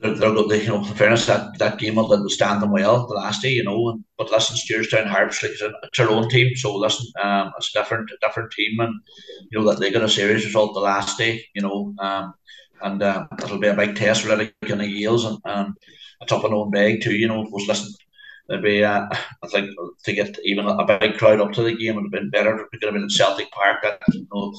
[0.00, 3.14] they're, they're, they, you know, in fairness, that, that game will stand them well the
[3.14, 3.90] last day, you know.
[3.90, 7.52] And, but listen, Stewartstown Harps, like, it's, a, it's their own team, so listen, um,
[7.58, 8.94] it's a different, different team, and
[9.50, 11.94] you know that they got a serious result the last day, you know.
[11.98, 12.32] Um,
[12.80, 15.74] and uh, it'll be a big test for Letterkenny Gaels, and um,
[16.22, 17.44] it's up in Owenbeg too, you know.
[17.44, 17.92] Course, listen,
[18.48, 19.06] it'd be, uh,
[19.42, 19.70] I think,
[20.04, 22.58] to get even a big crowd up to the game would have been better.
[22.58, 24.54] It could have been in Celtic Park, that you know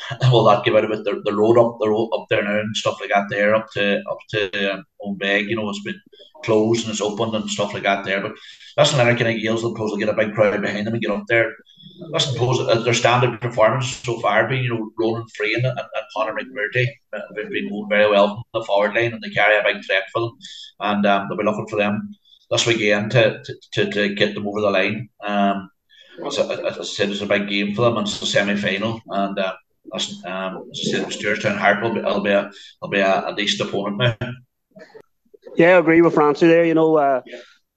[0.30, 2.58] will that give out a bit the, the road up the road up there now
[2.58, 6.00] and stuff like that there up to up to um, Owenbeg, you know, it's been
[6.44, 8.20] closed and it's opened and stuff like that there.
[8.20, 8.32] But
[8.76, 11.10] that's another kind of Gaels will suppose get a big crowd behind them and get
[11.10, 11.52] up there.
[12.14, 15.78] I suppose uh, their standard performance so far being, you know, Ronan Free and, and,
[15.78, 19.30] and Conor McMurdy uh, have been going very well from the forward line and they
[19.30, 20.38] carry a big threat for them.
[20.80, 22.14] And um, they'll be looking for them
[22.50, 23.42] this weekend to,
[23.72, 25.08] to, to, get them over the line.
[25.20, 25.70] Um,
[26.24, 28.54] as, I, as I said, it's a big game for them and it's a semi
[28.56, 29.00] final.
[29.08, 29.54] And uh,
[29.92, 33.28] listen, um, as I said, Stewartstown Harp will be, will be, a, will be a,
[33.28, 34.32] a decent opponent now.
[35.56, 36.64] Yeah, I agree with Francie there.
[36.64, 37.22] You know, uh,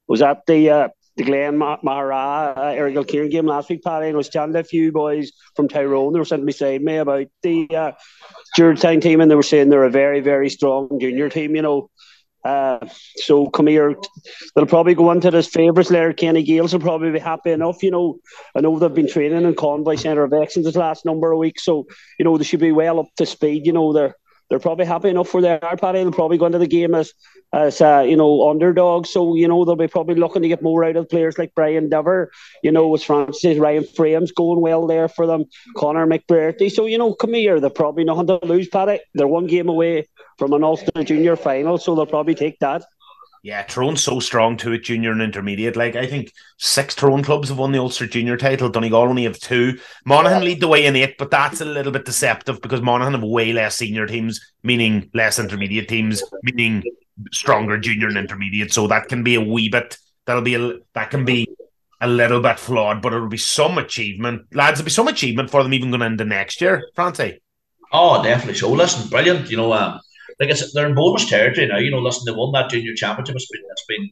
[0.07, 0.87] was at the uh,
[1.17, 4.59] the Glen Maghera uh, Errigal Kieran game last week, Paddy, and I was chatting to
[4.59, 6.13] a few boys from Tyrone.
[6.13, 7.91] They were sitting beside me about the uh,
[8.55, 11.55] Stewartstown team, and they were saying they're a very, very strong junior team.
[11.55, 11.89] You know,
[12.43, 12.79] uh,
[13.17, 13.95] so come here.
[14.55, 15.91] They'll probably go into this favourites.
[15.91, 17.83] Letterkenny Gaels will probably be happy enough.
[17.83, 18.19] You know,
[18.55, 21.63] I know they've been training in Convoy Centre of Excellence the last number of weeks,
[21.63, 21.85] so
[22.17, 23.65] you know they should be well up to speed.
[23.65, 24.15] You know, they're
[24.49, 25.99] they're probably happy enough for their Paddy.
[25.99, 27.13] They'll probably go into the game as
[27.53, 29.09] as uh, you know underdogs.
[29.11, 31.89] So you know they'll be probably looking to get more out of players like Brian
[31.89, 32.31] Dever.
[32.63, 35.45] You know, as Francis Ryan Frame's going well there for them.
[35.77, 36.71] Connor McBurty.
[36.71, 37.59] So you know, come here.
[37.59, 38.99] They're probably nothing to lose, Paddy.
[39.13, 40.07] They're one game away
[40.41, 42.83] from an Ulster Junior final, so they'll probably take that.
[43.43, 45.75] Yeah, Tyrone's so strong to it, junior and intermediate.
[45.75, 48.67] Like I think six Tyrone clubs have won the Ulster Junior title.
[48.67, 49.77] Donegal only have two.
[50.03, 53.23] Monaghan lead the way in eight, but that's a little bit deceptive because Monaghan have
[53.23, 56.81] way less senior teams, meaning less intermediate teams, meaning
[57.31, 58.73] stronger junior and intermediate.
[58.73, 59.95] So that can be a wee bit.
[60.25, 61.47] That'll be a that can be
[61.99, 64.79] a little bit flawed, but it'll be some achievement, lads.
[64.79, 67.43] It'll be some achievement for them even going into next year, Francie.
[67.93, 68.55] Oh, definitely.
[68.55, 69.51] So listen, brilliant.
[69.51, 69.99] You know, um,
[70.41, 71.77] like it's they're in bonus territory now.
[71.77, 73.35] You know, listen, they won that junior championship.
[73.35, 74.09] It's been it's been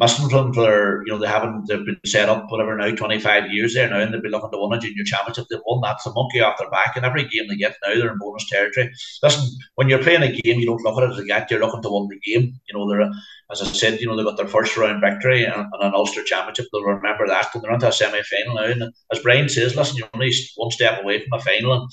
[0.00, 3.18] missing from them for you know they haven't they've been set up whatever now twenty
[3.18, 5.46] five years there now and they've been looking to win a junior championship.
[5.50, 5.96] They've won that.
[5.96, 8.48] It's a monkey off their back, and every game they get now they're in bonus
[8.48, 8.90] territory.
[9.22, 11.50] Listen, when you're playing a game, you don't look at it as a get.
[11.50, 12.54] You're looking to win the game.
[12.68, 13.10] You know, they're
[13.52, 16.66] as I said, you know they got their first round victory and, an Ulster championship.
[16.72, 18.64] They'll remember that, and they're into a semi final now.
[18.64, 18.82] And
[19.12, 21.90] as Brian says, listen, you're only one step away from a final, and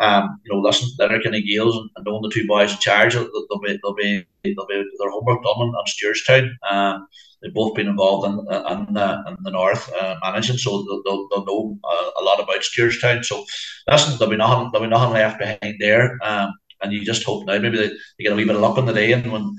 [0.00, 3.24] um, you know, listen, Letterkenny Gaels and, and knowing the two boys in charge, they'll,
[3.62, 6.50] be they'll be they'll be their homework done on, on Stewartstown.
[6.70, 7.08] Um,
[7.42, 11.28] they've both been involved in in, uh, in the north uh, managing, so they'll, they'll,
[11.28, 13.24] they'll know uh, a lot about Stewartstown.
[13.24, 13.44] So
[13.90, 16.52] listen, there'll be nothing there'll be nothing left behind there, um,
[16.82, 18.86] and you just hope now maybe they, they get a wee bit of luck on
[18.86, 19.56] the day, and when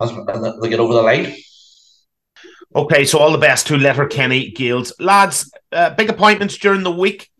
[0.00, 0.12] as,
[0.60, 1.34] they get over the line.
[2.74, 4.92] Okay, so all the best to Letterkenny Gaels.
[5.00, 7.30] Lads, uh, big appointments during the week.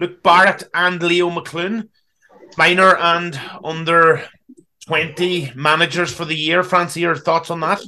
[0.00, 1.88] Luke Barrett and Leo McLoone,
[2.56, 4.24] minor and under
[4.86, 6.62] 20 managers for the year.
[6.62, 7.80] Fancy your thoughts on that?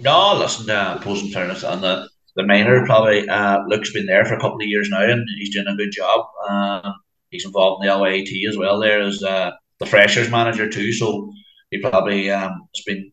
[0.00, 4.34] No, listen, uh, opposing fairness, and the, the minor probably uh, Luke's been there for
[4.34, 6.26] a couple of years now, and he's doing a good job.
[6.48, 6.92] Uh,
[7.30, 8.78] he's involved in the LYT as well.
[8.78, 11.32] There as uh, the freshers manager too, so
[11.70, 13.12] he probably um, has been.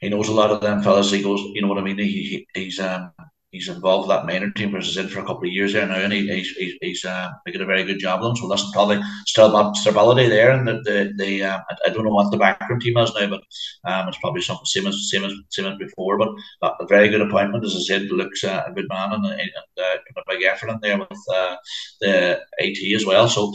[0.00, 1.10] He knows a lot of them fellas.
[1.10, 1.98] He goes, you know what I mean.
[1.98, 3.12] He, he he's um
[3.50, 5.96] he's involved with that minor team, is in for a couple of years there now,
[5.96, 8.36] and he, he's he's, he's uh, making a very good job of them.
[8.36, 12.10] So that's probably still about stability there, and the the, the um, I, don't know
[12.10, 13.42] what the background team is now, but
[13.84, 16.18] um, it's probably something same as same as same as before.
[16.18, 16.30] But
[16.62, 19.50] uh, a very good appointment, as I said, looks uh, a good man and, and
[19.78, 21.56] uh, a big effort in there with uh,
[22.00, 23.28] the AT as well.
[23.28, 23.52] So.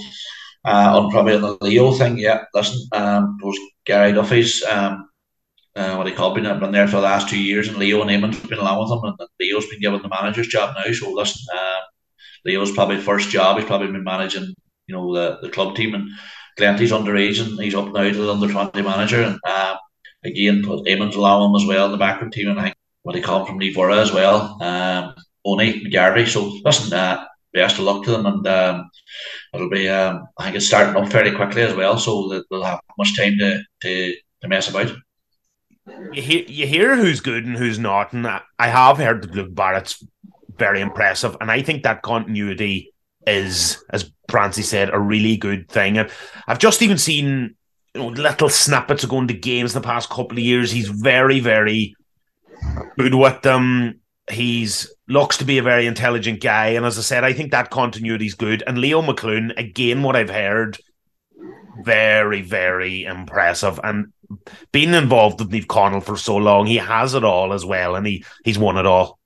[0.66, 2.46] Uh, on probably on the Leo thing, yeah.
[2.54, 5.10] Listen, um, those Gary Duffy's um,
[5.76, 8.10] uh, what he called been, been there for the last two years, and Leo and
[8.10, 10.92] Eamon's been along with him, and Leo's been given the manager's job now.
[10.92, 11.80] So listen, uh,
[12.46, 13.58] Leo's probably first job.
[13.58, 14.54] He's probably been managing,
[14.88, 16.10] you know, the, the club team, and
[16.60, 19.76] Glenties underage, and he's up now to the under twenty manager, and uh,
[20.24, 23.16] again, put Eamon's along him as well in the backroom team, and I think what
[23.16, 25.16] he called from Nivora as well, um,
[25.46, 26.28] Oni McGarvey.
[26.28, 28.92] So listen, uh, best of luck to them, and um,
[29.54, 32.80] it'll be um, I think it's starting up fairly quickly as well, so they'll have
[32.98, 34.92] much time to to, to mess about
[35.88, 39.54] you hear you hear who's good and who's not, and I have heard that Luke
[39.54, 40.04] Barrett's
[40.58, 42.94] very impressive, and I think that continuity
[43.28, 45.98] is, as Francie said, a really good thing.
[46.48, 47.56] I've just even seen
[47.94, 50.72] you know little snippets of going to games the past couple of years.
[50.72, 51.96] He's very, very
[52.98, 54.00] good with them.
[54.32, 57.72] He's looks to be a very intelligent guy, and as I said, I think that
[57.72, 58.64] continuity is good.
[58.66, 60.78] And Leo McLoone, again, what I've heard,
[61.82, 63.80] very, very impressive.
[63.84, 64.14] And
[64.72, 68.06] being involved with Naomh Conaill for so long, he has it all as well, and
[68.06, 69.20] he he's won it all.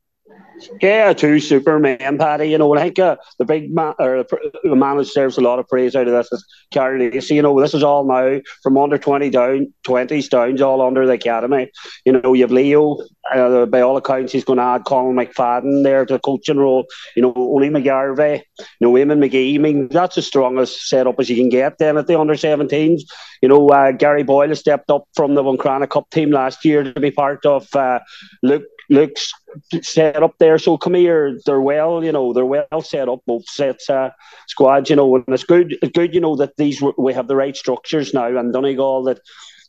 [0.82, 2.49] Yeah, two Superman, Paddy.
[2.49, 4.26] You know, I think uh, the big man or
[4.64, 7.36] the man that deserves a lot of praise out of this is Karl Lacey.
[7.36, 11.14] You know, this is all now from under twenty down, twenties down, all under the
[11.14, 11.70] academy.
[12.05, 12.97] You know, you have Leo.
[13.34, 16.86] Uh, by all accounts, he's going to add Colin McFadden there to the coaching role.
[17.16, 18.41] You know, only McGarvey.
[18.80, 19.55] You know, Eamon McGee.
[19.55, 21.78] I mean, that's as strong as setup as you can get.
[21.78, 23.01] Then at the under 17s,
[23.41, 26.99] you know, uh, Gary Boyle stepped up from the Buncrana Cup team last year to
[26.99, 27.99] be part of uh,
[28.43, 29.33] Luke Luke's
[29.81, 30.57] set up there.
[30.57, 34.11] So come here, they're well, you know, they're well set up both sets uh,
[34.47, 35.75] squads, you know, and it's good.
[35.93, 39.19] Good, you know, that these we have the right structures now, and Donegal that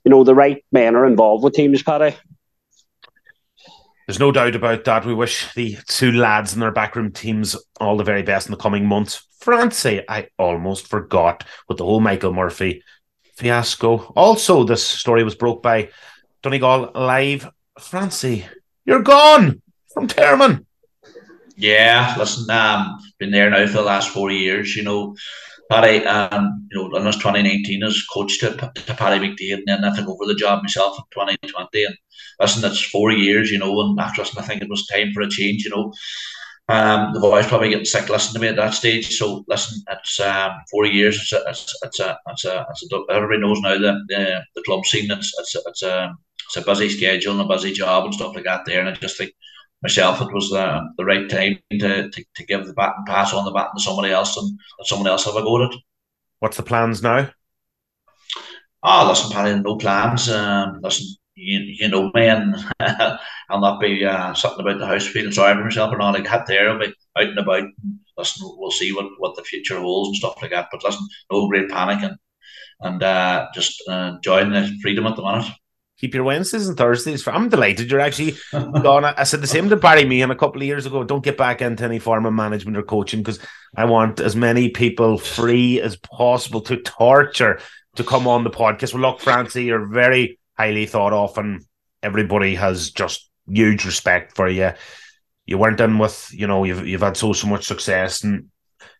[0.05, 2.17] you know the right men are involved with teams, Paddy.
[4.07, 5.05] There's no doubt about that.
[5.05, 8.57] We wish the two lads and their backroom teams all the very best in the
[8.57, 9.27] coming months.
[9.41, 12.83] Francie, I almost forgot with the whole Michael Murphy
[13.37, 13.99] fiasco.
[14.17, 15.91] Also, this story was broke by
[16.43, 17.51] Donegal Live.
[17.79, 18.47] Francie,
[18.89, 19.61] you're gone
[19.93, 20.65] from Termon.
[21.57, 24.75] Yeah, listen, um, been there now for the last four years.
[24.75, 25.15] You know,
[25.71, 29.95] Paddy, um, you know, in 2019 as coach to, to Paddy McDade, and then I
[29.95, 31.85] took over the job myself in 2020.
[31.85, 31.97] And
[32.41, 35.21] listen, that's four years, you know, and after listen, I think it was time for
[35.21, 35.93] a change, you know.
[36.71, 39.17] Um, the boys probably getting sick listening to me at that stage.
[39.17, 41.17] So listen, it's um, four years.
[41.17, 44.63] It's a, it's, it's a, it's a, it's a, everybody knows now that the, the
[44.63, 45.11] club scene.
[45.11, 46.15] It's, it's, it's a,
[46.49, 48.81] it's a busy schedule and a busy job and stuff like that there.
[48.81, 49.33] And I just think
[49.83, 53.35] myself, it was the, the right time to, to, to give the bat and pass
[53.35, 55.81] on the bat to somebody else and let someone else have a go at it.
[56.39, 57.31] What's the plans now?
[58.83, 60.31] Oh, listen, Paddy, no plans.
[60.31, 65.07] Um, listen, you, you know me, and I'll not be uh, sitting about the house
[65.07, 66.15] feeling sorry for myself or not.
[66.15, 67.59] Like, had there, I'll be out and about.
[67.59, 67.75] And
[68.17, 70.69] listen, we'll see what, what the future holds and stuff like that.
[70.73, 72.17] But listen, no great panic and
[72.81, 75.51] and uh, just uh, enjoying the freedom at the minute
[75.99, 77.23] keep your Wednesdays and Thursdays.
[77.23, 79.05] For, I'm delighted you're actually gone.
[79.05, 81.05] I said the same to Barry Meehan a couple of years ago.
[81.05, 83.41] Don't get back into any form of management or coaching because
[83.77, 87.61] I want as many people free as possible to torture
[87.97, 88.95] to come on the podcast.
[88.95, 91.65] Well, look, Francie, you're very highly thought of, and
[92.03, 94.73] everybody has just huge respect for you.
[95.47, 98.51] You weren't in with, you know, you've you've had so so much success, and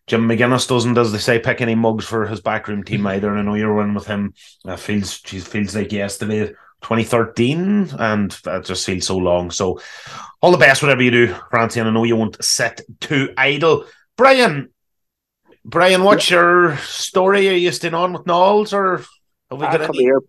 [0.07, 3.29] Jim McGuinness doesn't, as they say, pick any mugs for his backroom team either.
[3.29, 4.33] And I know you're in with him.
[4.65, 9.51] Uh, feels feels like yesterday 2013, and that just feels so long.
[9.51, 9.81] So,
[10.41, 11.79] all the best, whatever you do, Francie.
[11.79, 13.85] And I know you won't sit too idle.
[14.15, 14.69] Brian,
[15.65, 17.49] Brian, what's your story?
[17.49, 18.97] Are you staying on with Knowles, or
[19.49, 20.05] have we ah, got come any?
[20.05, 20.21] here,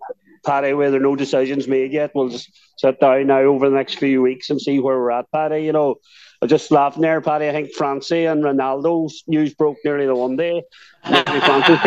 [0.45, 2.13] Paddy, where there are no decisions made yet.
[2.15, 5.31] We'll just sit down now over the next few weeks and see where we're at,
[5.31, 5.63] Paddy.
[5.63, 5.97] You know,
[6.43, 7.49] I just laughing there, Paddy.
[7.49, 10.63] I think Francie and Ronaldo's news broke nearly the one day.
[11.09, 11.79] Maybe Francis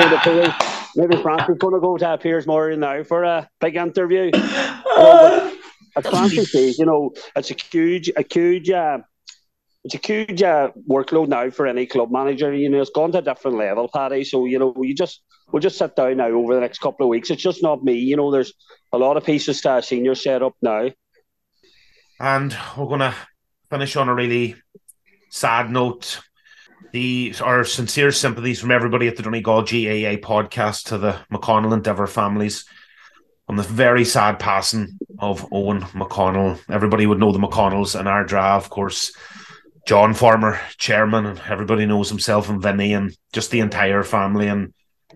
[0.95, 4.29] maybe Francis going to go to Piers Morgan now for a big interview.
[4.33, 5.51] uh,
[5.95, 8.99] as Francis says, you know, it's a huge, a huge, uh,
[9.83, 12.53] it's a huge uh, workload now for any club manager.
[12.53, 14.23] You know, it's gone to a different level, Paddy.
[14.23, 17.09] So you know, you just we'll just sit down now over the next couple of
[17.09, 17.31] weeks.
[17.31, 17.95] It's just not me.
[17.95, 18.53] You know, there's
[18.91, 20.89] a lot of pieces to our senior set up now.
[22.19, 23.15] And we're gonna
[23.73, 24.53] finish on a really
[25.31, 26.21] sad note
[26.91, 31.83] the our sincere sympathies from everybody at the Donegal GAA podcast to the McConnell and
[31.83, 32.65] Dever families
[33.47, 36.59] on the very sad passing of Owen McConnell.
[36.69, 39.11] Everybody would know the McConnells and our Ardara, of course.
[39.87, 44.49] John Farmer, chairman, and everybody knows himself and Vinny and just the entire family.
[44.49, 44.71] And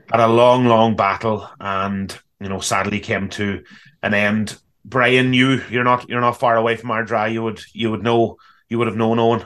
[0.10, 3.64] had a long, long battle, and you know, sadly came to
[4.02, 4.58] an end.
[4.84, 7.32] Brian, you you're not you're not far away from Ardara.
[7.32, 8.38] You would you would know
[8.70, 9.46] you would have known Owen.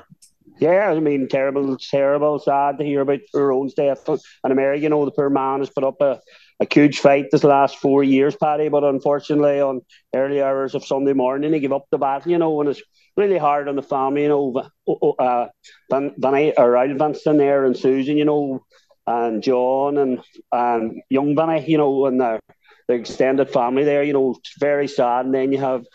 [0.59, 4.07] Yeah, I mean, terrible, terrible, sad to hear about her own death.
[4.07, 6.22] And America, you know, the poor man has put up a,
[6.59, 9.82] a huge fight this last four years, Paddy, but unfortunately, on
[10.15, 12.82] early hours of Sunday morning, he gave up the battle, you know, and it's
[13.17, 14.69] really hard on the family, you know.
[15.17, 15.47] Uh,
[15.89, 16.88] Van, Van, or
[17.26, 18.63] there and Susan, you know,
[19.07, 20.19] and John and
[20.51, 22.39] and young Benny, you know, and the,
[22.88, 25.26] the extended family there, you know, it's very sad.
[25.26, 25.86] And then you have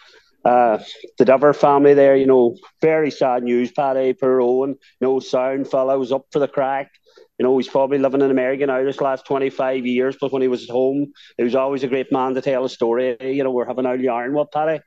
[0.46, 0.78] uh,
[1.18, 5.68] the Dover family there, you know, very sad news, Paddy per Owen, you know, sound
[5.68, 6.90] fellow was up for the crack.
[7.38, 10.48] You know, he's probably living in America now this last 25 years, but when he
[10.48, 13.16] was at home, he was always a great man to tell a story.
[13.20, 14.80] You know, we're having our yarn with Paddy.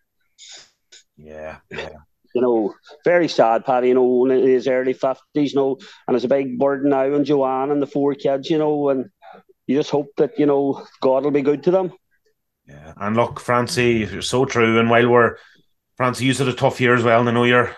[1.17, 1.89] Yeah, yeah.
[2.33, 6.25] You know, very sad, Paddy, you know, in his early 50s, you know, and it's
[6.25, 9.09] a big burden now on Joanne and the four kids, you know, and
[9.67, 11.91] you just hope that, you know, God will be good to them.
[12.69, 14.79] Yeah, and look, Francie, you're so true.
[14.79, 15.37] And while we're
[15.97, 17.75] Francie, you had a tough year as well, and I know your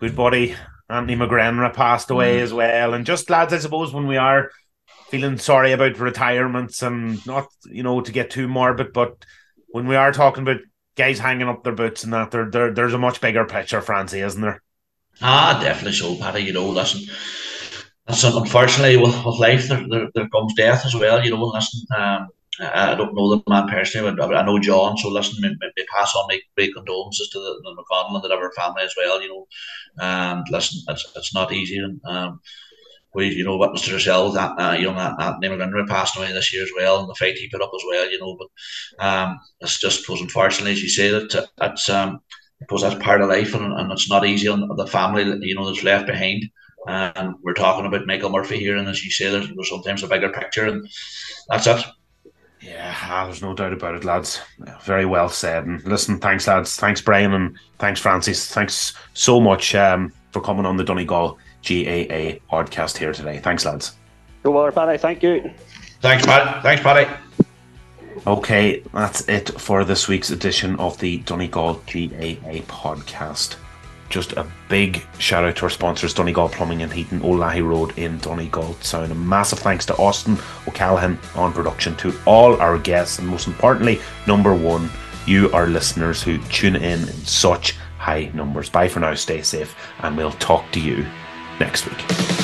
[0.00, 0.56] good buddy
[0.92, 2.42] Anthony McGrenra passed away mm.
[2.42, 2.94] as well.
[2.94, 4.50] And just lads, I suppose when we are
[5.08, 9.24] feeling sorry about retirements and not, you know, to get too morbid, but
[9.68, 10.60] when we are talking about
[10.96, 14.20] guys hanging up their boots and that, there, there there's a much bigger picture, Francie,
[14.20, 14.62] isn't there?
[15.20, 16.42] Ah, definitely so, Paddy.
[16.42, 17.02] You know, listen,
[18.08, 21.24] listen unfortunately, with, with life, there, there, there comes death as well.
[21.24, 22.28] You know, listen, um,
[22.60, 24.96] I don't know the man personally, but I know John.
[24.98, 28.52] So listen, they pass on my great condolences to the, the McConnell and the Liver
[28.54, 29.22] family as well.
[29.22, 29.46] You know,
[29.98, 32.40] and listen, it's, it's not easy, and um,
[33.14, 36.62] we you know witnessed yourselves that uh, you know that, that passed away this year
[36.62, 38.10] as well, and the fight he put up as well.
[38.10, 42.20] You know, but um, it's just suppose unfortunately, as you say, that it's um,
[42.60, 45.66] suppose that's part of life, and, and it's not easy on the family you know
[45.66, 46.44] that's left behind.
[46.86, 50.08] And we're talking about Michael Murphy here, and as you say, there's, there's sometimes a
[50.08, 50.86] bigger picture, and
[51.48, 51.82] that's it.
[52.62, 54.40] Yeah, ah, there's no doubt about it, lads.
[54.84, 55.66] Very well said.
[55.66, 56.76] And listen, thanks, lads.
[56.76, 58.52] Thanks, Brian, and thanks, Francis.
[58.52, 63.38] Thanks so much um, for coming on the Donegal GAA podcast here today.
[63.38, 63.96] Thanks, lads.
[64.44, 64.98] You're welcome, Paddy.
[64.98, 65.52] Thank you.
[66.00, 66.62] Thanks, Pat.
[66.62, 67.10] Thanks, Paddy.
[68.26, 73.56] Okay, that's it for this week's edition of the Donegal GAA podcast
[74.12, 78.18] just a big shout out to our sponsors, Donegal Plumbing and Heating, Olahi Road in
[78.18, 79.10] Donegal Sound.
[79.10, 80.36] A massive thanks to Austin
[80.68, 84.90] O'Callaghan on production, to all our guests, and most importantly, number one,
[85.26, 88.68] you, our listeners who tune in in such high numbers.
[88.68, 91.06] Bye for now, stay safe, and we'll talk to you
[91.58, 92.41] next week.